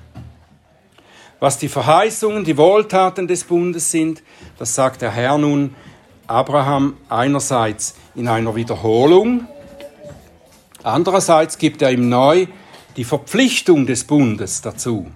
Was 1.41 1.57
die 1.57 1.71
Verheißungen, 1.71 2.45
die 2.45 2.59
Wohltaten 2.59 3.27
des 3.27 3.45
Bundes 3.45 3.91
sind, 3.91 4.23
das 4.59 4.75
sagt 4.75 5.01
der 5.01 5.13
Herr 5.13 5.39
nun 5.39 5.75
Abraham 6.29 6.97
einerseits 7.09 7.95
in 8.15 8.29
einer 8.29 8.55
Wiederholung, 8.55 9.47
andererseits 10.85 11.57
gibt 11.57 11.81
er 11.81 11.91
ihm 11.91 12.09
neu 12.09 12.47
die 12.97 13.05
Verpflichtung 13.05 13.87
des 13.87 14.05
Bundes 14.05 14.61
dazu. 14.61 15.11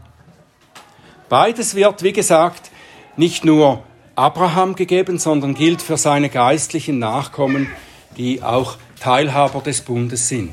Beides 1.28 1.75
wird, 1.75 2.02
wie 2.02 2.12
gesagt, 2.12 2.71
nicht 3.16 3.45
nur 3.45 3.83
Abraham 4.16 4.75
gegeben, 4.75 5.19
sondern 5.19 5.54
gilt 5.54 5.83
für 5.83 5.99
seine 5.99 6.31
geistlichen 6.31 6.99
Nachkommen, 6.99 7.69
die 8.16 8.42
auch 8.42 8.76
Teilhaber 9.00 9.61
des 9.61 9.83
Bundes 9.83 10.28
sind. 10.28 10.52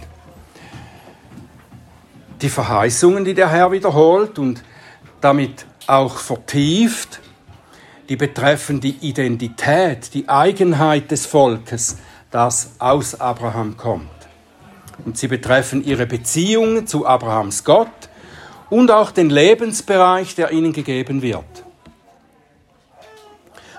Die 2.41 2.49
Verheißungen, 2.49 3.25
die 3.25 3.33
der 3.33 3.49
Herr 3.49 3.71
wiederholt 3.71 4.39
und 4.39 4.63
damit 5.21 5.65
auch 5.87 6.17
vertieft, 6.17 7.21
die 8.09 8.15
betreffen 8.15 8.81
die 8.81 8.97
Identität, 9.01 10.13
die 10.15 10.27
Eigenheit 10.27 11.11
des 11.11 11.27
Volkes, 11.27 11.97
das 12.31 12.71
aus 12.79 13.21
Abraham 13.21 13.77
kommt. 13.77 14.09
Und 15.05 15.17
sie 15.17 15.27
betreffen 15.27 15.85
ihre 15.85 16.07
Beziehungen 16.07 16.87
zu 16.87 17.05
Abrahams 17.05 17.63
Gott 17.63 17.87
und 18.71 18.91
auch 18.91 19.11
den 19.11 19.29
Lebensbereich, 19.29 20.35
der 20.35 20.51
ihnen 20.51 20.73
gegeben 20.73 21.21
wird. 21.21 21.45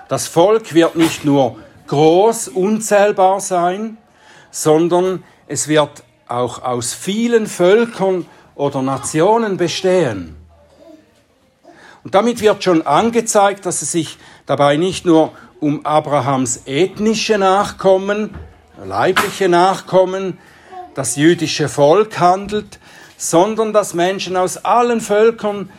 Das 0.07 0.27
Volk 0.27 0.73
wird 0.73 0.95
nicht 0.95 1.25
nur 1.25 1.57
groß, 1.87 2.47
unzählbar 2.47 3.41
sein, 3.41 3.97
sondern 4.49 5.23
es 5.47 5.67
wird 5.67 6.03
auch 6.27 6.63
aus 6.63 6.93
vielen 6.93 7.47
Völkern 7.47 8.25
oder 8.55 8.81
Nationen 8.81 9.57
bestehen. 9.57 10.40
Und 12.03 12.15
damit 12.15 12.41
wird 12.41 12.63
schon 12.63 12.85
angezeigt, 12.85 13.65
dass 13.65 13.81
es 13.81 13.91
sich 13.91 14.17
dabei 14.45 14.77
nicht 14.77 15.05
nur 15.05 15.33
um 15.59 15.85
Abrahams 15.85 16.63
ethnische 16.65 17.37
Nachkommen, 17.37 18.31
leibliche 18.83 19.47
Nachkommen, 19.47 20.39
das 20.95 21.15
jüdische 21.15 21.69
Volk 21.69 22.19
handelt, 22.19 22.79
sondern 23.17 23.71
dass 23.71 23.93
Menschen 23.93 24.35
aus 24.35 24.57
allen 24.57 24.99
Völkern 24.99 25.69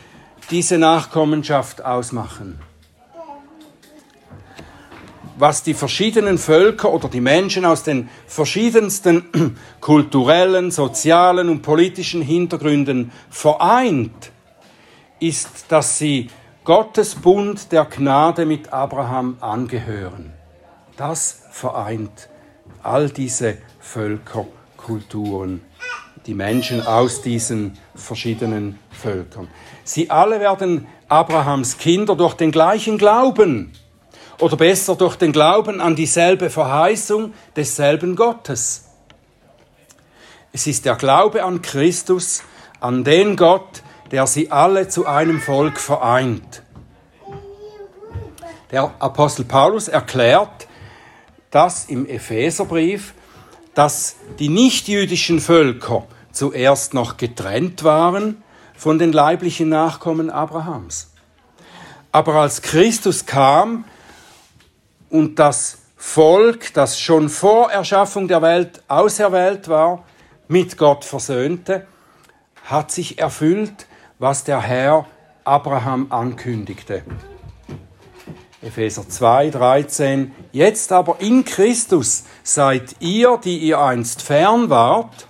diese 0.49 0.77
Nachkommenschaft 0.77 1.83
ausmachen. 1.83 2.59
Was 5.37 5.63
die 5.63 5.73
verschiedenen 5.73 6.37
Völker 6.37 6.93
oder 6.93 7.09
die 7.09 7.19
Menschen 7.19 7.65
aus 7.65 7.83
den 7.83 8.07
verschiedensten 8.27 9.57
kulturellen, 9.81 10.71
sozialen 10.71 11.49
und 11.49 11.63
politischen 11.63 12.21
Hintergründen 12.21 13.11
vereint, 13.29 14.32
ist, 15.27 15.65
dass 15.69 15.97
sie 15.97 16.29
Gottes 16.63 17.15
Bund 17.15 17.71
der 17.71 17.85
Gnade 17.85 18.45
mit 18.45 18.71
Abraham 18.71 19.37
angehören. 19.41 20.33
Das 20.95 21.43
vereint 21.51 22.29
all 22.81 23.09
diese 23.09 23.57
Völker, 23.79 24.45
Kulturen 24.77 25.61
die 26.25 26.33
Menschen 26.33 26.85
aus 26.85 27.21
diesen 27.21 27.77
verschiedenen 27.95 28.79
Völkern. 28.91 29.49
Sie 29.83 30.09
alle 30.09 30.39
werden 30.39 30.87
Abrahams 31.09 31.77
Kinder 31.77 32.15
durch 32.15 32.35
den 32.35 32.51
gleichen 32.51 32.97
Glauben 32.97 33.73
oder 34.39 34.55
besser 34.55 34.95
durch 34.95 35.15
den 35.15 35.31
Glauben 35.31 35.81
an 35.81 35.95
dieselbe 35.95 36.49
Verheißung 36.49 37.33
desselben 37.55 38.15
Gottes. 38.15 38.85
Es 40.51 40.67
ist 40.67 40.85
der 40.85 40.95
Glaube 40.95 41.43
an 41.43 41.61
Christus, 41.61 42.43
an 42.79 43.03
den 43.03 43.35
Gott, 43.35 43.82
der 44.13 44.27
sie 44.27 44.51
alle 44.51 44.87
zu 44.87 45.07
einem 45.07 45.41
Volk 45.41 45.79
vereint. 45.79 46.61
Der 48.69 48.93
Apostel 48.99 49.43
Paulus 49.43 49.87
erklärt 49.87 50.67
das 51.49 51.85
im 51.85 52.07
Epheserbrief, 52.07 53.15
dass 53.73 54.17
die 54.37 54.49
nichtjüdischen 54.49 55.39
Völker 55.39 56.05
zuerst 56.31 56.93
noch 56.93 57.17
getrennt 57.17 57.83
waren 57.83 58.43
von 58.75 58.99
den 58.99 59.11
leiblichen 59.11 59.69
Nachkommen 59.69 60.29
Abrahams. 60.29 61.11
Aber 62.11 62.35
als 62.35 62.61
Christus 62.61 63.25
kam 63.25 63.83
und 65.09 65.39
das 65.39 65.79
Volk, 65.97 66.71
das 66.75 66.99
schon 66.99 67.29
vor 67.29 67.71
Erschaffung 67.71 68.27
der 68.27 68.43
Welt 68.43 68.83
auserwählt 68.87 69.69
war, 69.69 70.05
mit 70.47 70.77
Gott 70.77 71.03
versöhnte, 71.03 71.87
hat 72.63 72.91
sich 72.91 73.17
erfüllt, 73.17 73.87
was 74.23 74.45
der 74.45 74.61
Herr 74.61 75.05
Abraham 75.43 76.07
ankündigte. 76.09 77.03
Epheser 78.61 79.09
2, 79.09 79.49
13. 79.49 80.31
Jetzt 80.53 80.93
aber 80.93 81.17
in 81.19 81.43
Christus 81.43 82.23
seid 82.41 82.95
ihr, 83.01 83.37
die 83.43 83.57
ihr 83.57 83.81
einst 83.81 84.21
fern 84.21 84.69
wart, 84.69 85.27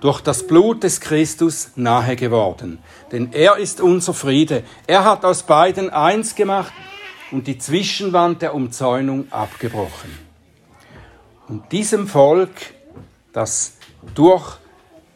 durch 0.00 0.20
das 0.20 0.46
Blut 0.46 0.82
des 0.82 1.00
Christus 1.00 1.70
nahe 1.74 2.16
geworden. 2.16 2.80
Denn 3.12 3.32
er 3.32 3.56
ist 3.56 3.80
unser 3.80 4.12
Friede. 4.12 4.62
Er 4.86 5.06
hat 5.06 5.24
aus 5.24 5.44
beiden 5.44 5.88
eins 5.88 6.34
gemacht 6.34 6.74
und 7.30 7.46
die 7.46 7.56
Zwischenwand 7.56 8.42
der 8.42 8.54
Umzäunung 8.54 9.32
abgebrochen. 9.32 10.10
Und 11.48 11.72
diesem 11.72 12.06
Volk, 12.06 12.74
das 13.32 13.78
durch 14.14 14.58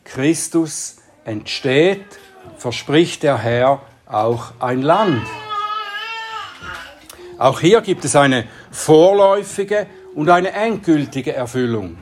Christus 0.03 0.97
entsteht, 1.27 2.07
verspricht 2.63 3.25
der 3.25 3.39
Herr 3.39 3.81
auch 4.07 4.53
ein 4.61 4.83
Land. 4.83 5.27
Auch 7.37 7.59
hier 7.59 7.81
gibt 7.81 8.05
es 8.05 8.15
eine 8.15 8.47
vorläufige 8.71 9.89
und 10.15 10.31
eine 10.31 10.53
endgültige 10.53 11.33
Erfüllung. 11.33 11.99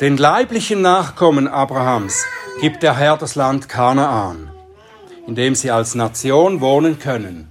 Den 0.00 0.16
leiblichen 0.16 0.80
Nachkommen 0.80 1.46
Abrahams 1.46 2.24
gibt 2.62 2.82
der 2.82 2.96
Herr 2.96 3.18
das 3.18 3.34
Land 3.34 3.68
Kanaan, 3.68 4.50
in 5.26 5.34
dem 5.34 5.54
sie 5.54 5.70
als 5.70 5.94
Nation 5.94 6.62
wohnen 6.62 6.98
können. 6.98 7.50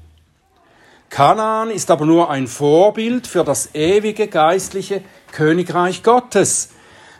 Kanaan 1.12 1.69
ist 1.69 1.91
aber 1.91 2.08
nur 2.08 2.32
ein 2.32 2.47
Vorbild 2.47 3.28
für 3.28 3.43
das 3.43 3.76
ewige 3.76 4.28
geistliche 4.28 5.04
Königreich 5.32 6.02
Gottes, 6.02 6.69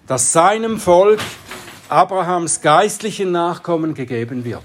das 0.08 0.34
seinem 0.34 0.80
Volk 0.80 1.20
Abrahams 1.92 2.62
geistlichen 2.62 3.32
Nachkommen 3.32 3.94
gegeben 3.94 4.46
wird. 4.46 4.64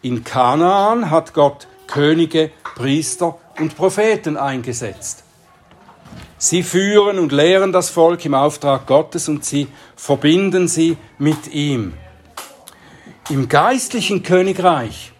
In 0.00 0.24
Kanaan 0.24 1.10
hat 1.10 1.34
Gott 1.34 1.68
Könige, 1.86 2.50
Priester 2.74 3.38
und 3.58 3.76
Propheten 3.76 4.38
eingesetzt. 4.38 5.24
Sie 6.38 6.62
führen 6.62 7.18
und 7.18 7.32
lehren 7.32 7.70
das 7.70 7.90
Volk 7.90 8.24
im 8.24 8.32
Auftrag 8.32 8.86
Gottes 8.86 9.28
und 9.28 9.44
sie 9.44 9.68
verbinden 9.94 10.68
sie 10.68 10.96
mit 11.18 11.52
ihm. 11.52 11.92
Im 13.28 13.48
geistlichen 13.48 14.22
Königreich 14.22 15.12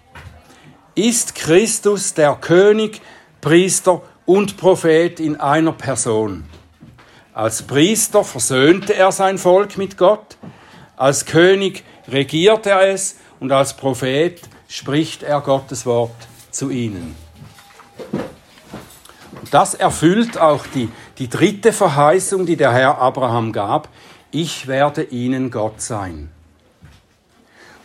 ist 0.95 1.35
Christus 1.35 2.15
der 2.15 2.37
König, 2.37 3.03
Priester 3.43 4.01
und 4.25 4.57
Prophet 4.57 5.21
in 5.21 5.37
einer 5.37 5.73
Person. 5.73 6.45
Als 7.41 7.63
Priester 7.63 8.23
versöhnte 8.23 8.95
er 8.95 9.13
sein 9.13 9.39
Volk 9.39 9.79
mit 9.79 9.97
Gott, 9.97 10.37
als 10.99 11.25
König 11.25 11.85
regiert 12.07 12.67
er 12.67 12.87
es 12.87 13.17
und 13.41 13.51
als 13.51 13.75
Prophet 13.79 14.43
spricht 14.69 15.23
er 15.23 15.41
Gottes 15.41 15.87
Wort 15.87 16.15
zu 16.51 16.69
ihnen. 16.69 17.17
Das 19.51 19.73
erfüllt 19.73 20.37
auch 20.37 20.67
die, 20.67 20.91
die 21.17 21.31
dritte 21.31 21.73
Verheißung, 21.73 22.45
die 22.45 22.57
der 22.57 22.75
Herr 22.75 22.99
Abraham 22.99 23.55
gab. 23.55 23.89
Ich 24.31 24.67
werde 24.67 25.05
ihnen 25.05 25.51
Gott 25.51 25.81
sein. 25.81 26.29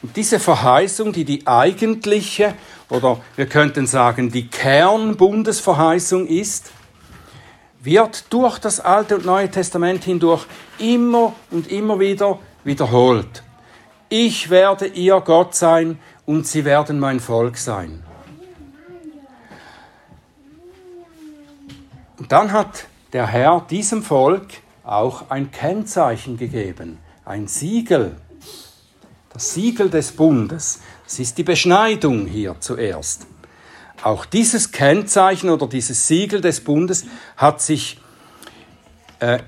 Und 0.01 0.17
diese 0.17 0.41
Verheißung, 0.41 1.13
die 1.13 1.23
die 1.23 1.47
eigentliche 1.47 2.55
oder 2.89 3.21
wir 3.37 3.45
könnten 3.45 3.87
sagen, 3.87 4.33
die 4.33 4.49
Kernbundesverheißung 4.49 6.27
ist, 6.27 6.71
wird 7.85 8.25
durch 8.31 8.59
das 8.59 8.79
Alte 8.79 9.15
und 9.15 9.25
Neue 9.25 9.49
Testament 9.49 10.03
hindurch 10.03 10.45
immer 10.79 11.33
und 11.51 11.71
immer 11.71 11.99
wieder 11.99 12.39
wiederholt. 12.63 13.43
Ich 14.09 14.49
werde 14.49 14.87
ihr 14.87 15.21
Gott 15.21 15.55
sein 15.55 15.99
und 16.25 16.47
sie 16.47 16.65
werden 16.65 16.99
mein 16.99 17.19
Volk 17.19 17.57
sein. 17.57 18.03
Und 22.17 22.31
dann 22.31 22.51
hat 22.51 22.87
der 23.13 23.27
Herr 23.27 23.65
diesem 23.69 24.03
Volk 24.03 24.47
auch 24.83 25.29
ein 25.29 25.51
Kennzeichen 25.51 26.37
gegeben, 26.37 26.97
ein 27.23 27.47
Siegel, 27.47 28.15
das 29.33 29.53
Siegel 29.53 29.89
des 29.89 30.13
Bundes. 30.13 30.81
Das 31.03 31.19
ist 31.19 31.37
die 31.37 31.43
Beschneidung 31.43 32.25
hier 32.25 32.55
zuerst. 32.59 33.27
Auch 34.03 34.25
dieses 34.25 34.71
Kennzeichen 34.71 35.49
oder 35.49 35.67
dieses 35.67 36.07
Siegel 36.07 36.41
des 36.41 36.63
Bundes 36.63 37.05
hat, 37.37 37.61
sich, 37.61 37.99
äh, 39.19 39.39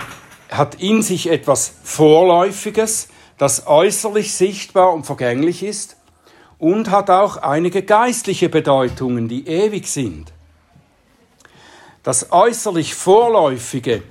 hat 0.50 0.76
in 0.76 1.02
sich 1.02 1.30
etwas 1.30 1.74
Vorläufiges, 1.84 3.10
das 3.38 3.68
äußerlich 3.68 4.34
sichtbar 4.34 4.94
und 4.94 5.06
vergänglich 5.06 5.64
ist 5.64 5.98
und 6.58 6.90
hat 6.90 7.10
auch 7.10 7.38
einige 7.38 7.84
geistliche 7.84 8.50
Bedeutungen, 8.50 9.28
die 9.28 9.48
ewig 9.48 9.88
sind. 9.88 10.34
Das 12.04 12.32
äußerlich 12.32 12.96
Vorläufige 12.96 14.02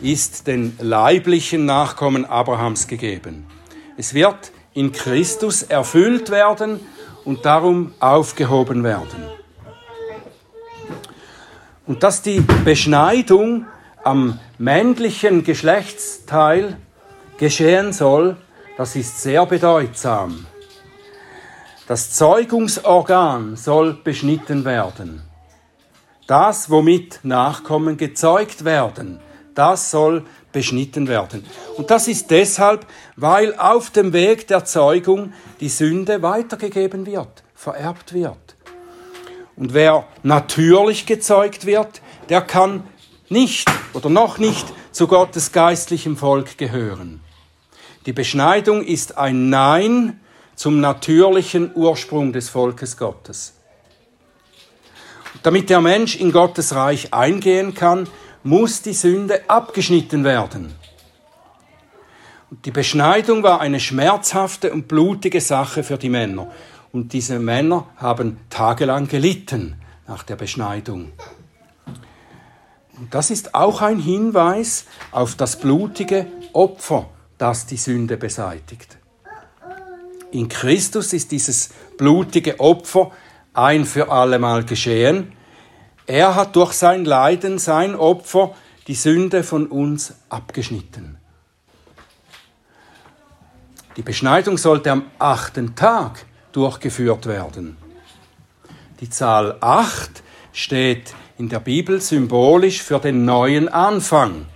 ist 0.00 0.46
den 0.46 0.76
leiblichen 0.80 1.66
Nachkommen 1.66 2.24
Abrahams 2.24 2.88
gegeben. 2.88 3.46
Es 3.96 4.14
wird 4.14 4.52
in 4.74 4.92
Christus 4.92 5.62
erfüllt 5.62 6.30
werden 6.30 6.80
und 7.24 7.44
darum 7.44 7.92
aufgehoben 8.00 8.84
werden. 8.84 9.37
Und 11.88 12.02
dass 12.02 12.20
die 12.20 12.40
Beschneidung 12.66 13.64
am 14.04 14.38
männlichen 14.58 15.42
Geschlechtsteil 15.42 16.76
geschehen 17.38 17.94
soll, 17.94 18.36
das 18.76 18.94
ist 18.94 19.22
sehr 19.22 19.46
bedeutsam. 19.46 20.46
Das 21.86 22.12
Zeugungsorgan 22.12 23.56
soll 23.56 23.94
beschnitten 23.94 24.66
werden. 24.66 25.22
Das, 26.26 26.68
womit 26.68 27.20
Nachkommen 27.22 27.96
gezeugt 27.96 28.66
werden, 28.66 29.18
das 29.54 29.90
soll 29.90 30.26
beschnitten 30.52 31.08
werden. 31.08 31.46
Und 31.78 31.90
das 31.90 32.06
ist 32.06 32.30
deshalb, 32.30 32.84
weil 33.16 33.58
auf 33.58 33.88
dem 33.88 34.12
Weg 34.12 34.46
der 34.48 34.66
Zeugung 34.66 35.32
die 35.60 35.70
Sünde 35.70 36.20
weitergegeben 36.20 37.06
wird, 37.06 37.42
vererbt 37.54 38.12
wird. 38.12 38.47
Und 39.58 39.74
wer 39.74 40.06
natürlich 40.22 41.04
gezeugt 41.04 41.66
wird, 41.66 42.00
der 42.28 42.42
kann 42.42 42.84
nicht 43.28 43.68
oder 43.92 44.08
noch 44.08 44.38
nicht 44.38 44.66
zu 44.92 45.08
Gottes 45.08 45.50
geistlichem 45.50 46.16
Volk 46.16 46.58
gehören. 46.58 47.20
Die 48.06 48.12
Beschneidung 48.12 48.84
ist 48.84 49.18
ein 49.18 49.50
Nein 49.50 50.20
zum 50.54 50.80
natürlichen 50.80 51.72
Ursprung 51.74 52.32
des 52.32 52.48
Volkes 52.48 52.96
Gottes. 52.96 53.54
Damit 55.42 55.70
der 55.70 55.80
Mensch 55.80 56.16
in 56.16 56.32
Gottes 56.32 56.74
Reich 56.74 57.12
eingehen 57.12 57.74
kann, 57.74 58.08
muss 58.44 58.82
die 58.82 58.94
Sünde 58.94 59.42
abgeschnitten 59.48 60.24
werden. 60.24 60.74
Und 62.50 62.64
die 62.64 62.70
Beschneidung 62.70 63.42
war 63.42 63.60
eine 63.60 63.80
schmerzhafte 63.80 64.72
und 64.72 64.88
blutige 64.88 65.40
Sache 65.40 65.82
für 65.82 65.98
die 65.98 66.08
Männer. 66.08 66.50
Und 66.92 67.12
diese 67.12 67.38
Männer 67.38 67.86
haben 67.96 68.38
tagelang 68.50 69.08
gelitten 69.08 69.76
nach 70.06 70.22
der 70.22 70.36
Beschneidung. 70.36 71.12
Und 72.98 73.14
das 73.14 73.30
ist 73.30 73.54
auch 73.54 73.82
ein 73.82 73.98
Hinweis 73.98 74.86
auf 75.12 75.34
das 75.36 75.58
blutige 75.58 76.26
Opfer, 76.52 77.08
das 77.36 77.66
die 77.66 77.76
Sünde 77.76 78.16
beseitigt. 78.16 78.98
In 80.30 80.48
Christus 80.48 81.12
ist 81.12 81.30
dieses 81.30 81.70
blutige 81.96 82.58
Opfer 82.60 83.12
ein 83.54 83.84
für 83.84 84.10
allemal 84.10 84.64
geschehen 84.64 85.32
er 86.08 86.36
hat 86.36 86.56
durch 86.56 86.72
sein 86.72 87.04
Leiden, 87.04 87.58
sein 87.58 87.94
Opfer, 87.94 88.54
die 88.86 88.94
Sünde 88.94 89.44
von 89.44 89.66
uns 89.66 90.14
abgeschnitten. 90.30 91.18
Die 93.98 94.02
Beschneidung 94.02 94.56
sollte 94.56 94.90
am 94.90 95.04
achten 95.18 95.74
Tag 95.74 96.24
durchgeführt 96.52 97.26
werden. 97.26 97.76
Die 99.00 99.10
Zahl 99.10 99.56
acht 99.60 100.22
steht 100.52 101.14
in 101.38 101.48
der 101.48 101.60
Bibel 101.60 102.00
symbolisch 102.00 102.82
für 102.82 102.98
den 102.98 103.24
neuen 103.24 103.68
Anfang. 103.68 104.46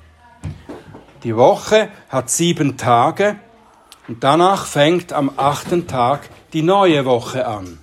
Die 1.23 1.37
Woche 1.37 1.89
hat 2.09 2.31
sieben 2.31 2.77
Tage 2.77 3.37
und 4.09 4.25
danach 4.25 4.67
fängt 4.67 5.13
am 5.13 5.31
achten 5.37 5.87
Tag 5.87 6.29
die 6.53 6.63
neue 6.63 7.05
Woche 7.05 7.47
an. 7.47 7.79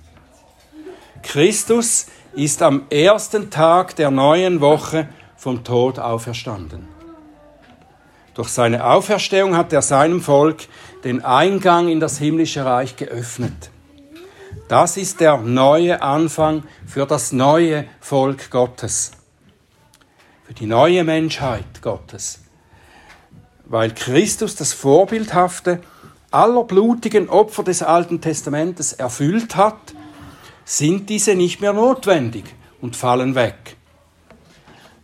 Christus 1.22 2.06
ist 2.34 2.62
am 2.62 2.82
ersten 2.90 3.50
Tag 3.50 3.96
der 3.96 4.10
neuen 4.10 4.60
Woche 4.60 5.08
vom 5.36 5.64
Tod 5.64 5.98
auferstanden. 5.98 6.86
Durch 8.34 8.48
seine 8.48 8.84
Auferstehung 8.84 9.56
hat 9.56 9.72
er 9.72 9.82
seinem 9.82 10.20
Volk 10.20 10.68
den 11.04 11.24
Eingang 11.24 11.88
in 11.88 12.00
das 12.00 12.18
himmlische 12.18 12.64
Reich 12.64 12.96
geöffnet. 12.96 13.70
Das 14.68 14.96
ist 14.96 15.20
der 15.20 15.38
neue 15.38 16.02
Anfang 16.02 16.64
für 16.86 17.06
das 17.06 17.32
neue 17.32 17.86
Volk 18.00 18.50
Gottes, 18.50 19.12
für 20.44 20.54
die 20.54 20.66
neue 20.66 21.04
Menschheit 21.04 21.82
Gottes, 21.82 22.40
weil 23.64 23.92
Christus 23.94 24.56
das 24.56 24.72
Vorbildhafte 24.72 25.80
aller 26.30 26.64
blutigen 26.64 27.28
Opfer 27.28 27.64
des 27.64 27.82
Alten 27.82 28.20
Testamentes 28.20 28.92
erfüllt 28.92 29.56
hat 29.56 29.94
sind 30.64 31.08
diese 31.10 31.34
nicht 31.34 31.60
mehr 31.60 31.72
notwendig 31.72 32.44
und 32.80 32.94
fallen 32.94 33.34
weg. 33.34 33.76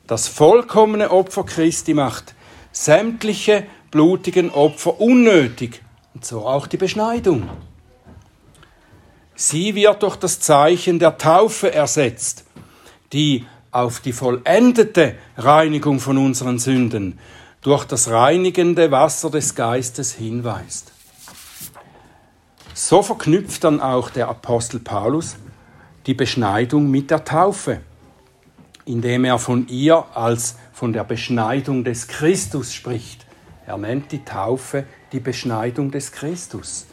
Das 0.06 0.28
vollkommene 0.28 1.10
Opfer 1.10 1.44
Christi 1.44 1.92
macht 1.92 2.36
sämtliche 2.70 3.66
blutigen 3.90 4.50
Opfer 4.50 5.00
unnötig 5.00 5.82
und 6.14 6.24
so 6.24 6.46
auch 6.46 6.68
die 6.68 6.76
Beschneidung. 6.76 7.48
Sie 9.36 9.74
wird 9.74 10.02
durch 10.02 10.16
das 10.16 10.40
Zeichen 10.40 10.98
der 10.98 11.18
Taufe 11.18 11.72
ersetzt, 11.72 12.44
die 13.12 13.44
auf 13.70 14.00
die 14.00 14.14
vollendete 14.14 15.14
Reinigung 15.36 16.00
von 16.00 16.16
unseren 16.16 16.58
Sünden 16.58 17.18
durch 17.60 17.84
das 17.84 18.08
reinigende 18.10 18.90
Wasser 18.90 19.30
des 19.30 19.54
Geistes 19.54 20.14
hinweist. 20.14 20.92
So 22.72 23.02
verknüpft 23.02 23.64
dann 23.64 23.80
auch 23.80 24.08
der 24.08 24.28
Apostel 24.28 24.80
Paulus 24.80 25.36
die 26.06 26.14
Beschneidung 26.14 26.90
mit 26.90 27.10
der 27.10 27.24
Taufe, 27.24 27.80
indem 28.86 29.24
er 29.24 29.38
von 29.38 29.68
ihr 29.68 30.04
als 30.14 30.56
von 30.72 30.92
der 30.92 31.04
Beschneidung 31.04 31.84
des 31.84 32.06
Christus 32.06 32.72
spricht. 32.72 33.26
Er 33.66 33.76
nennt 33.76 34.12
die 34.12 34.24
Taufe 34.24 34.84
die 35.12 35.20
Beschneidung 35.20 35.90
des 35.90 36.12
Christus. 36.12 36.86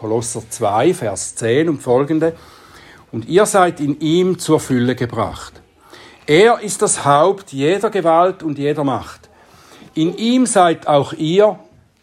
Kolosser 0.00 0.42
2, 0.48 0.94
Vers 0.94 1.34
10 1.36 1.68
und 1.68 1.82
folgende. 1.82 2.34
Und 3.12 3.28
ihr 3.28 3.44
seid 3.44 3.80
in 3.80 4.00
ihm 4.00 4.38
zur 4.38 4.58
Fülle 4.58 4.94
gebracht. 4.94 5.60
Er 6.26 6.60
ist 6.60 6.80
das 6.80 7.04
Haupt 7.04 7.52
jeder 7.52 7.90
Gewalt 7.90 8.42
und 8.42 8.58
jeder 8.58 8.82
Macht. 8.82 9.28
In 9.94 10.16
ihm 10.16 10.46
seid 10.46 10.86
auch 10.86 11.12
ihr 11.12 11.58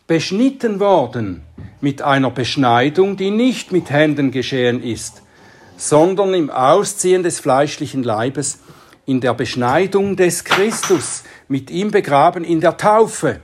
beschnitten 0.05 0.79
worden 0.79 1.41
mit 1.81 2.03
einer 2.03 2.29
Beschneidung, 2.29 3.17
die 3.17 3.31
nicht 3.31 3.71
mit 3.71 3.89
Händen 3.89 4.29
geschehen 4.29 4.83
ist, 4.83 5.23
sondern 5.75 6.35
im 6.35 6.51
Ausziehen 6.51 7.23
des 7.23 7.39
fleischlichen 7.39 8.03
Leibes, 8.03 8.59
in 9.07 9.21
der 9.21 9.33
Beschneidung 9.33 10.15
des 10.15 10.43
Christus, 10.43 11.23
mit 11.47 11.71
ihm 11.71 11.89
begraben 11.89 12.43
in 12.43 12.61
der 12.61 12.77
Taufe 12.77 13.39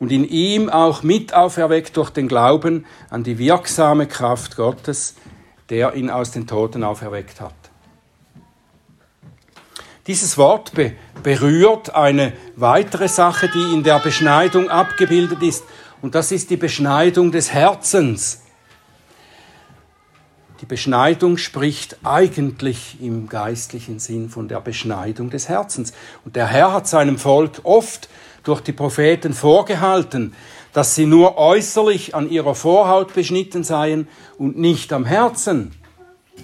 und 0.00 0.12
in 0.12 0.28
ihm 0.28 0.68
auch 0.68 1.02
mit 1.02 1.34
auferweckt 1.34 1.96
durch 1.96 2.10
den 2.10 2.28
Glauben 2.28 2.86
an 3.10 3.24
die 3.24 3.38
wirksame 3.38 4.06
Kraft 4.06 4.56
Gottes, 4.56 5.16
der 5.70 5.94
ihn 5.94 6.10
aus 6.10 6.30
den 6.30 6.46
Toten 6.46 6.84
auferweckt 6.84 7.40
hat. 7.40 7.54
Dieses 10.06 10.38
Wort 10.38 10.72
be 10.74 10.92
berührt 11.22 11.94
eine 11.94 12.32
weitere 12.56 13.08
Sache, 13.08 13.50
die 13.52 13.74
in 13.74 13.82
der 13.82 13.98
Beschneidung 13.98 14.70
abgebildet 14.70 15.42
ist, 15.42 15.64
und 16.00 16.14
das 16.14 16.30
ist 16.30 16.50
die 16.50 16.56
Beschneidung 16.56 17.32
des 17.32 17.52
Herzens. 17.52 18.42
Die 20.60 20.66
Beschneidung 20.66 21.36
spricht 21.36 21.98
eigentlich 22.04 22.96
im 23.00 23.28
geistlichen 23.28 23.98
Sinn 23.98 24.28
von 24.28 24.48
der 24.48 24.60
Beschneidung 24.60 25.30
des 25.30 25.48
Herzens. 25.48 25.92
Und 26.24 26.34
der 26.34 26.46
Herr 26.46 26.72
hat 26.72 26.88
seinem 26.88 27.18
Volk 27.18 27.60
oft 27.62 28.08
durch 28.48 28.62
die 28.62 28.72
Propheten 28.72 29.34
vorgehalten, 29.34 30.34
dass 30.72 30.94
sie 30.94 31.06
nur 31.06 31.36
äußerlich 31.36 32.14
an 32.14 32.30
ihrer 32.30 32.54
Vorhaut 32.54 33.12
beschnitten 33.14 33.62
seien 33.62 34.08
und 34.38 34.58
nicht 34.58 34.92
am 34.92 35.04
Herzen. 35.04 35.72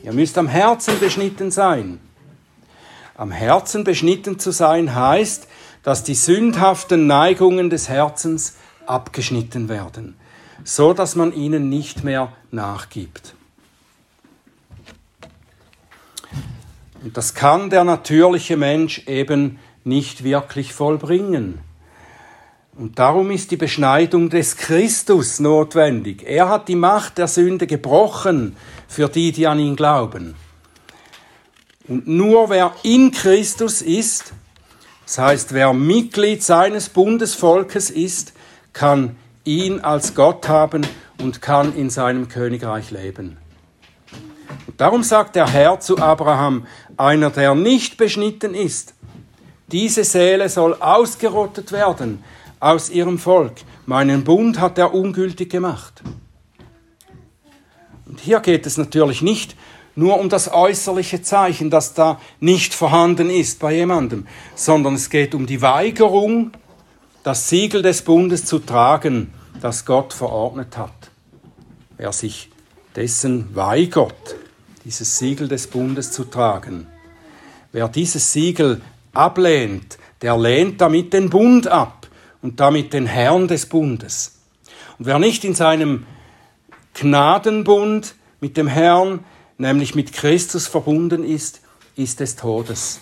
Ihr 0.03 0.13
müsst 0.13 0.37
am 0.37 0.49
Herzen 0.49 0.99
beschnitten 1.01 1.51
sein. 1.51 2.01
Am 3.17 3.31
Herzen 3.31 3.85
beschnitten 3.85 4.39
zu 4.39 4.51
sein 4.51 4.95
heißt, 4.95 5.49
dass 5.83 6.03
die 6.03 6.15
sündhaften 6.15 7.07
Neigungen 7.07 7.71
des 7.71 7.89
Herzens 7.89 8.57
abgeschnitten 8.87 9.69
werden, 9.69 10.17
so 10.65 10.93
dass 10.93 11.15
man 11.15 11.33
ihnen 11.33 11.69
nicht 11.69 12.05
mehr 12.05 12.33
nachgibt. 12.51 13.35
Und 17.03 17.17
das 17.17 17.35
kann 17.35 17.71
der 17.71 17.85
natürliche 17.85 18.57
Mensch 18.57 19.07
eben 19.07 19.59
nicht 19.85 20.25
wirklich 20.25 20.73
vollbringen. 20.73 21.61
Und 22.77 22.99
darum 22.99 23.31
ist 23.31 23.53
die 23.53 23.57
Beschneidung 23.57 24.31
des 24.31 24.57
Christus 24.57 25.39
notwendig. 25.39 26.25
Er 26.27 26.49
hat 26.49 26.67
die 26.67 26.75
Macht 26.75 27.19
der 27.19 27.29
Sünde 27.29 27.69
gebrochen 27.69 28.57
für 28.89 29.09
die, 29.09 29.31
die 29.31 29.47
an 29.47 29.61
ihn 29.61 29.77
glauben. 29.77 30.35
Und 31.87 32.09
nur 32.09 32.51
wer 32.51 32.75
in 32.83 33.13
Christus 33.13 33.81
ist, 33.81 34.33
das 35.05 35.19
heißt, 35.19 35.53
wer 35.53 35.73
Mitglied 35.73 36.43
seines 36.43 36.89
Bundesvolkes 36.89 37.91
ist, 37.91 38.33
kann 38.73 39.17
ihn 39.45 39.81
als 39.81 40.15
Gott 40.15 40.49
haben 40.49 40.85
und 41.21 41.43
kann 41.43 41.77
in 41.77 41.91
seinem 41.91 42.29
Königreich 42.29 42.91
leben. 42.91 43.37
Und 44.67 44.81
darum 44.81 45.05
sagt 45.05 45.37
der 45.37 45.49
Herr 45.49 45.79
zu 45.79 45.99
Abraham, 45.99 46.67
einer, 46.97 47.31
der 47.31 47.55
nicht 47.55 47.99
beschnitten 47.99 48.55
ist, 48.55 48.95
diese 49.71 50.03
Seele 50.03 50.49
soll 50.49 50.75
ausgerottet 50.75 51.71
werden 51.71 52.25
aus 52.65 52.89
ihrem 52.89 53.19
Volk. 53.19 53.53
Meinen 53.85 54.25
Bund 54.25 54.59
hat 54.59 54.79
er 54.79 54.95
ungültig 54.95 55.51
gemacht. 55.51 56.03
Und 58.07 58.21
hier 58.21 58.41
geht 58.41 58.65
es 58.65 58.79
natürlich 58.79 59.21
nicht 59.21 59.55
nur 59.95 60.19
um 60.19 60.31
das 60.31 60.51
äußerliche 60.51 61.21
Zeichen, 61.21 61.69
das 61.69 61.93
da 61.93 62.19
nicht 62.41 62.73
vorhanden 62.73 63.29
ist 63.29 63.61
bei 63.61 63.75
jemandem, 63.75 64.27
sondern 64.55 64.95
es 64.95 65.11
geht 65.11 65.35
um 65.35 65.47
die 65.47 65.61
Weigerung, 65.61 66.53
das 67.23 67.49
Siegel 67.51 67.83
des 67.83 68.03
Bundes 68.03 68.47
zu 68.47 68.59
tragen, 68.59 69.33
das 69.61 69.85
Gott 69.85 70.15
verordnet 70.15 70.77
hat. 70.79 71.11
Wer 71.99 72.13
sich 72.13 72.51
dessen 72.97 73.55
weigert, 73.55 74.37
dieses 74.85 75.19
Siegel 75.19 75.49
des 75.49 75.67
Bundes 75.67 76.13
zu 76.13 76.25
tragen, 76.25 76.87
wer 77.73 77.89
dieses 77.89 78.33
Siegel 78.33 78.81
ablehnt, 79.13 79.99
der 80.23 80.39
lehnt 80.39 80.81
damit 80.81 81.13
den 81.13 81.29
Bund 81.29 81.67
ab 81.69 82.04
und 82.45 82.61
damit 82.61 82.93
den 82.93 83.07
Herrn 83.07 83.49
des 83.49 83.65
Bundes. 83.65 84.37
Und 84.99 85.07
wer 85.07 85.19
nicht 85.19 85.45
in 85.45 85.55
seinem 85.55 86.05
Gnadenbund 86.93 88.15
mit 88.39 88.59
dem 88.59 88.67
Herrn 88.67 89.25
nämlich 89.57 89.95
mit 89.95 90.13
Christus 90.13 90.67
verbunden 90.67 91.25
ist, 91.25 91.63
ist 91.97 92.21
des 92.21 92.37
Todes. 92.37 93.01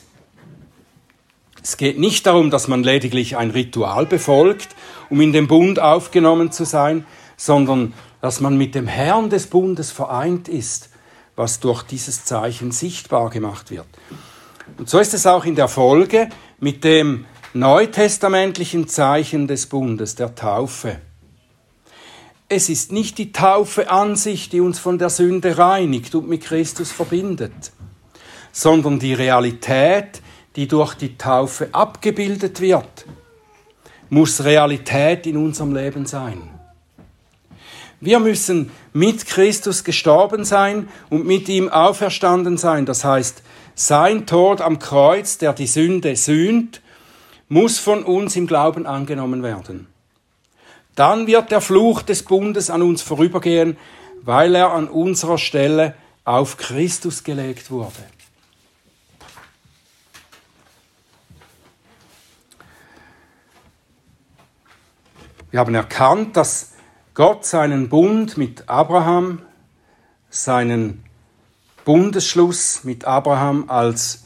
Es 1.60 1.76
geht 1.76 1.98
nicht 1.98 2.24
darum, 2.26 2.50
dass 2.50 2.68
man 2.68 2.84
lediglich 2.84 3.36
ein 3.36 3.50
Ritual 3.50 4.06
befolgt, 4.06 4.68
um 5.10 5.20
in 5.20 5.32
den 5.32 5.48
Bund 5.48 5.80
aufgenommen 5.80 6.52
zu 6.52 6.64
sein, 6.64 7.04
sondern 7.36 7.94
dass 8.20 8.40
man 8.40 8.56
mit 8.56 8.76
dem 8.76 8.86
Herrn 8.86 9.28
des 9.28 9.48
Bundes 9.48 9.90
vereint 9.90 10.48
ist, 10.48 10.90
was 11.34 11.58
durch 11.58 11.82
dieses 11.82 12.24
Zeichen 12.24 12.70
sichtbar 12.70 13.28
gemacht 13.28 13.72
wird. 13.72 13.86
Und 14.78 14.88
so 14.88 15.00
ist 15.00 15.14
es 15.14 15.26
auch 15.26 15.44
in 15.44 15.56
der 15.56 15.66
Folge 15.66 16.28
mit 16.60 16.84
dem 16.84 17.26
neutestamentlichen 17.54 18.88
Zeichen 18.88 19.46
des 19.46 19.66
Bundes, 19.66 20.14
der 20.14 20.34
Taufe. 20.34 20.98
Es 22.48 22.68
ist 22.68 22.92
nicht 22.92 23.18
die 23.18 23.32
Taufe 23.32 23.90
an 23.90 24.16
sich, 24.16 24.48
die 24.48 24.60
uns 24.60 24.78
von 24.78 24.98
der 24.98 25.10
Sünde 25.10 25.56
reinigt 25.58 26.14
und 26.14 26.28
mit 26.28 26.42
Christus 26.42 26.92
verbindet, 26.92 27.72
sondern 28.52 28.98
die 28.98 29.14
Realität, 29.14 30.22
die 30.56 30.68
durch 30.68 30.94
die 30.94 31.16
Taufe 31.16 31.68
abgebildet 31.72 32.60
wird, 32.60 33.06
muss 34.10 34.44
Realität 34.44 35.26
in 35.26 35.38
unserem 35.38 35.74
Leben 35.74 36.04
sein. 36.04 36.50
Wir 38.00 38.18
müssen 38.18 38.70
mit 38.92 39.26
Christus 39.26 39.84
gestorben 39.84 40.44
sein 40.44 40.88
und 41.08 41.24
mit 41.24 41.48
ihm 41.48 41.68
auferstanden 41.68 42.58
sein. 42.58 42.84
Das 42.84 43.04
heißt, 43.04 43.42
sein 43.74 44.26
Tod 44.26 44.60
am 44.60 44.78
Kreuz, 44.78 45.38
der 45.38 45.52
die 45.52 45.66
Sünde 45.66 46.16
sühnt, 46.16 46.82
muss 47.52 47.78
von 47.78 48.02
uns 48.02 48.34
im 48.34 48.46
Glauben 48.46 48.86
angenommen 48.86 49.42
werden. 49.42 49.86
Dann 50.94 51.26
wird 51.26 51.50
der 51.50 51.60
Fluch 51.60 52.00
des 52.00 52.22
Bundes 52.22 52.70
an 52.70 52.80
uns 52.80 53.02
vorübergehen, 53.02 53.76
weil 54.22 54.54
er 54.54 54.72
an 54.72 54.88
unserer 54.88 55.36
Stelle 55.36 55.94
auf 56.24 56.56
Christus 56.56 57.24
gelegt 57.24 57.70
wurde. 57.70 57.92
Wir 65.50 65.60
haben 65.60 65.74
erkannt, 65.74 66.38
dass 66.38 66.72
Gott 67.12 67.44
seinen 67.44 67.90
Bund 67.90 68.38
mit 68.38 68.66
Abraham, 68.70 69.42
seinen 70.30 71.04
Bundesschluss 71.84 72.84
mit 72.84 73.04
Abraham 73.04 73.68
als 73.68 74.24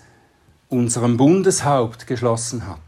unserem 0.69 1.17
Bundeshaupt 1.17 2.07
geschlossen 2.07 2.69
hat. 2.69 2.86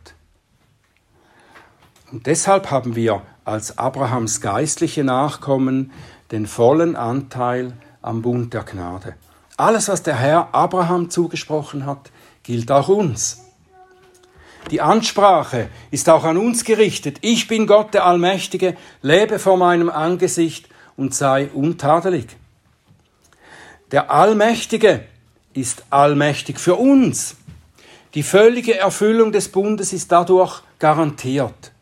Und 2.11 2.27
deshalb 2.27 2.71
haben 2.71 2.97
wir 2.97 3.23
als 3.45 3.77
Abrahams 3.77 4.41
geistliche 4.41 5.05
Nachkommen 5.05 5.93
den 6.31 6.47
vollen 6.47 6.97
Anteil 6.97 7.75
am 8.01 8.23
Bund 8.23 8.55
der 8.55 8.63
Gnade. 8.63 9.15
Alles, 9.57 9.89
was 9.89 10.03
der 10.03 10.17
Herr 10.17 10.55
Abraham 10.55 11.11
zugesprochen 11.11 11.85
hat, 11.85 12.11
gilt 12.43 12.71
auch 12.71 12.89
uns. 12.89 13.43
Die 14.71 14.81
Ansprache 14.81 15.69
ist 15.91 16.09
auch 16.09 16.25
an 16.25 16.37
uns 16.37 16.65
gerichtet. 16.65 17.19
Ich 17.23 17.49
bin 17.49 17.67
Gott 17.67 17.95
der 17.95 18.07
Allmächtige, 18.07 18.77
lebe 19.03 19.39
vor 19.39 19.57
meinem 19.57 19.91
Angesicht 19.91 20.69
und 20.97 21.15
sei 21.15 21.49
untadelig. 21.53 22.27
Der 23.91 24.11
Allmächtige 24.11 25.05
ist 25.55 25.85
allmächtig 25.91 26.59
für 26.59 26.77
uns. 26.77 27.37
Die 28.15 28.23
völlige 28.23 28.79
Erfüllung 28.79 29.33
des 29.33 29.51
Bundes 29.51 29.93
ist 29.93 30.13
dadurch 30.13 30.63
garantiert. 30.79 31.73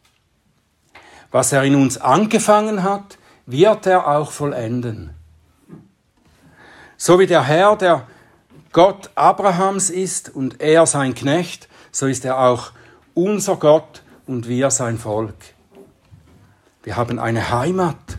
Was 1.31 1.53
er 1.53 1.63
in 1.65 1.75
uns 1.75 1.99
angefangen 1.99 2.83
hat, 2.83 3.19
wird 3.47 3.87
er 3.87 4.09
auch 4.09 4.31
vollenden. 4.31 5.11
So 6.97 7.19
wie 7.19 7.27
der 7.27 7.45
Herr, 7.45 7.77
der 7.77 8.07
Gott 8.73 9.11
Abrahams 9.15 9.91
ist 9.91 10.35
und 10.35 10.61
er 10.61 10.87
sein 10.87 11.15
Knecht, 11.15 11.69
so 11.93 12.07
ist 12.07 12.25
er 12.25 12.39
auch 12.39 12.73
unser 13.15 13.57
Gott 13.57 14.03
und 14.27 14.49
wir 14.49 14.71
sein 14.71 14.99
Volk. 14.99 15.37
Wir 16.83 16.97
haben 16.97 17.19
eine 17.19 17.51
Heimat. 17.51 18.19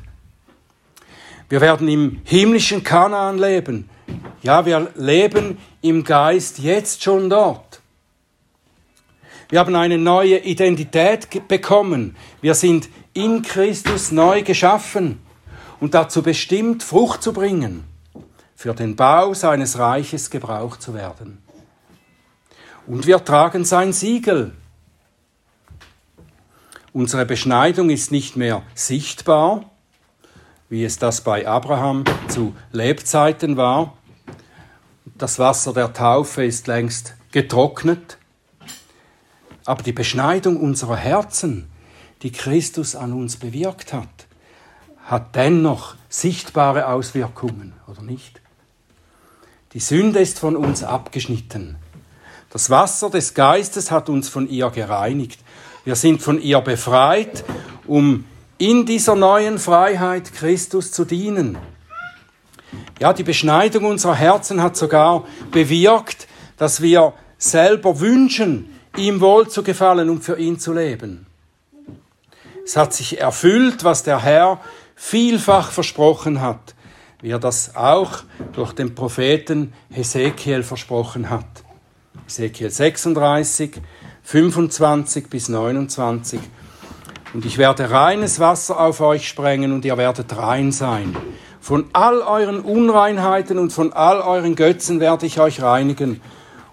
Wir 1.49 1.61
werden 1.61 1.87
im 1.87 2.21
himmlischen 2.25 2.83
Kanaan 2.83 3.37
leben. 3.37 3.89
Ja, 4.41 4.65
wir 4.65 4.91
leben 4.95 5.57
im 5.81 6.03
Geist 6.03 6.59
jetzt 6.59 7.03
schon 7.03 7.29
dort. 7.29 7.81
Wir 9.49 9.59
haben 9.59 9.75
eine 9.75 9.97
neue 9.97 10.39
Identität 10.39 11.47
bekommen. 11.47 12.17
Wir 12.41 12.53
sind 12.53 12.89
in 13.17 13.41
Christus 13.41 14.11
neu 14.11 14.43
geschaffen 14.43 15.19
und 15.79 15.95
dazu 15.95 16.21
bestimmt, 16.21 16.83
Frucht 16.83 17.23
zu 17.23 17.33
bringen, 17.33 17.83
für 18.55 18.75
den 18.75 18.95
Bau 18.95 19.33
seines 19.33 19.79
Reiches 19.79 20.29
gebraucht 20.29 20.83
zu 20.83 20.93
werden. 20.93 21.41
Und 22.85 23.07
wir 23.07 23.25
tragen 23.25 23.65
sein 23.65 23.91
Siegel. 23.91 24.53
Unsere 26.93 27.25
Beschneidung 27.25 27.89
ist 27.89 28.11
nicht 28.11 28.35
mehr 28.35 28.61
sichtbar, 28.75 29.65
wie 30.69 30.85
es 30.85 30.99
das 30.99 31.21
bei 31.21 31.47
Abraham 31.47 32.03
zu 32.27 32.55
Lebzeiten 32.71 33.57
war. 33.57 33.97
Das 35.17 35.39
Wasser 35.39 35.73
der 35.73 35.91
Taufe 35.91 36.45
ist 36.45 36.67
längst 36.67 37.15
getrocknet. 37.31 38.19
Aber 39.65 39.81
die 39.81 39.91
Beschneidung 39.91 40.57
unserer 40.57 40.97
Herzen 40.97 41.67
die 42.23 42.31
Christus 42.31 42.95
an 42.95 43.13
uns 43.13 43.37
bewirkt 43.37 43.93
hat, 43.93 44.27
hat 45.05 45.35
dennoch 45.35 45.95
sichtbare 46.09 46.87
Auswirkungen, 46.87 47.73
oder 47.87 48.01
nicht? 48.01 48.41
Die 49.73 49.79
Sünde 49.79 50.19
ist 50.19 50.39
von 50.39 50.55
uns 50.55 50.83
abgeschnitten. 50.83 51.77
Das 52.49 52.69
Wasser 52.69 53.09
des 53.09 53.33
Geistes 53.33 53.91
hat 53.91 54.09
uns 54.09 54.29
von 54.29 54.49
ihr 54.49 54.69
gereinigt. 54.69 55.39
Wir 55.85 55.95
sind 55.95 56.21
von 56.21 56.41
ihr 56.41 56.61
befreit, 56.61 57.43
um 57.85 58.25
in 58.57 58.85
dieser 58.85 59.15
neuen 59.15 59.59
Freiheit 59.59 60.33
Christus 60.33 60.91
zu 60.91 61.05
dienen. 61.05 61.57
Ja, 62.99 63.13
die 63.13 63.23
Beschneidung 63.23 63.85
unserer 63.85 64.15
Herzen 64.15 64.61
hat 64.61 64.75
sogar 64.75 65.25
bewirkt, 65.51 66.27
dass 66.57 66.81
wir 66.81 67.13
selber 67.37 67.99
wünschen, 67.99 68.73
ihm 68.97 69.21
wohl 69.21 69.47
zu 69.47 69.61
gefallen 69.61 70.09
und 70.09 70.23
für 70.23 70.39
ihn 70.39 70.59
zu 70.59 70.73
leben. 70.73 71.26
Es 72.67 72.75
hat 72.75 72.93
sich 72.93 73.21
erfüllt, 73.21 73.85
was 73.85 74.03
der 74.03 74.21
Herr 74.21 74.59
vielfach 74.93 75.71
versprochen 75.71 76.41
hat, 76.41 76.75
wie 77.21 77.29
er 77.29 77.39
das 77.39 77.77
auch 77.77 78.23
durch 78.51 78.73
den 78.73 78.93
Propheten 78.93 79.71
Hesekiel 79.89 80.63
versprochen 80.63 81.29
hat. 81.29 81.45
Hesekiel 82.25 82.69
36, 82.69 83.79
25 84.21 85.29
bis 85.29 85.47
29. 85.47 86.41
Und 87.33 87.45
ich 87.45 87.57
werde 87.57 87.89
reines 87.89 88.41
Wasser 88.41 88.77
auf 88.81 88.99
euch 88.99 89.29
sprengen 89.29 89.71
und 89.71 89.85
ihr 89.85 89.97
werdet 89.97 90.35
rein 90.35 90.73
sein. 90.73 91.15
Von 91.61 91.85
all 91.93 92.19
euren 92.19 92.59
Unreinheiten 92.59 93.59
und 93.59 93.71
von 93.71 93.93
all 93.93 94.19
euren 94.19 94.57
Götzen 94.57 94.99
werde 94.99 95.25
ich 95.25 95.39
euch 95.39 95.61
reinigen. 95.61 96.19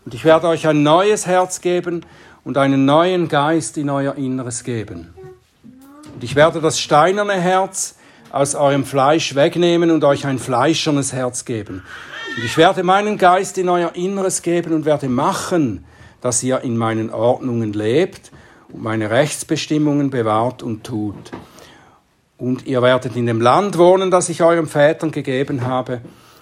Und 0.04 0.12
ich 0.12 0.24
werde 0.24 0.48
euch 0.48 0.66
ein 0.66 0.82
neues 0.82 1.28
Herz 1.28 1.60
geben 1.60 2.04
und 2.42 2.58
einen 2.58 2.84
neuen 2.84 3.28
Geist 3.28 3.78
in 3.78 3.90
euer 3.90 4.16
Inneres 4.16 4.64
geben. 4.64 5.13
Und 6.14 6.22
ich 6.22 6.36
werde 6.36 6.60
das 6.60 6.78
steinerne 6.78 7.34
Herz 7.34 7.96
aus 8.30 8.54
eurem 8.54 8.84
Fleisch 8.84 9.34
wegnehmen 9.34 9.90
und 9.90 10.04
euch 10.04 10.26
ein 10.26 10.38
fleischernes 10.38 11.12
Herz 11.12 11.44
geben. 11.44 11.82
Und 12.36 12.44
ich 12.44 12.56
werde 12.56 12.82
meinen 12.82 13.18
Geist 13.18 13.58
in 13.58 13.68
euer 13.68 13.94
Inneres 13.94 14.42
geben 14.42 14.72
und 14.72 14.84
werde 14.84 15.08
machen, 15.08 15.84
dass 16.20 16.42
ihr 16.42 16.60
in 16.60 16.76
meinen 16.76 17.10
Ordnungen 17.10 17.72
lebt 17.72 18.32
und 18.72 18.82
meine 18.82 19.10
Rechtsbestimmungen 19.10 20.10
bewahrt 20.10 20.62
und 20.62 20.84
tut. 20.84 21.30
Und 22.38 22.66
ihr 22.66 22.82
werdet 22.82 23.16
in 23.16 23.26
dem 23.26 23.40
Land 23.40 23.78
wohnen, 23.78 24.10
das 24.10 24.28
ich 24.28 24.42
euren 24.42 24.66
Vätern 24.66 25.10
gegeben 25.10 25.66
habe. 25.66 26.00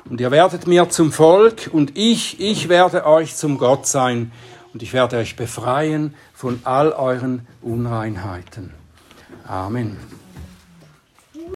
Und 0.08 0.20
ihr 0.20 0.30
werdet 0.30 0.66
mir 0.66 0.88
zum 0.88 1.12
Volk 1.12 1.70
und 1.72 1.96
ich, 1.96 2.40
ich 2.40 2.68
werde 2.68 3.06
euch 3.06 3.36
zum 3.36 3.58
Gott 3.58 3.86
sein. 3.86 4.32
Und 4.72 4.82
ich 4.82 4.92
werde 4.92 5.18
euch 5.18 5.36
befreien 5.36 6.14
von 6.32 6.60
all 6.64 6.92
euren 6.92 7.46
Unreinheiten. 7.60 8.81
Amen. 9.52 10.21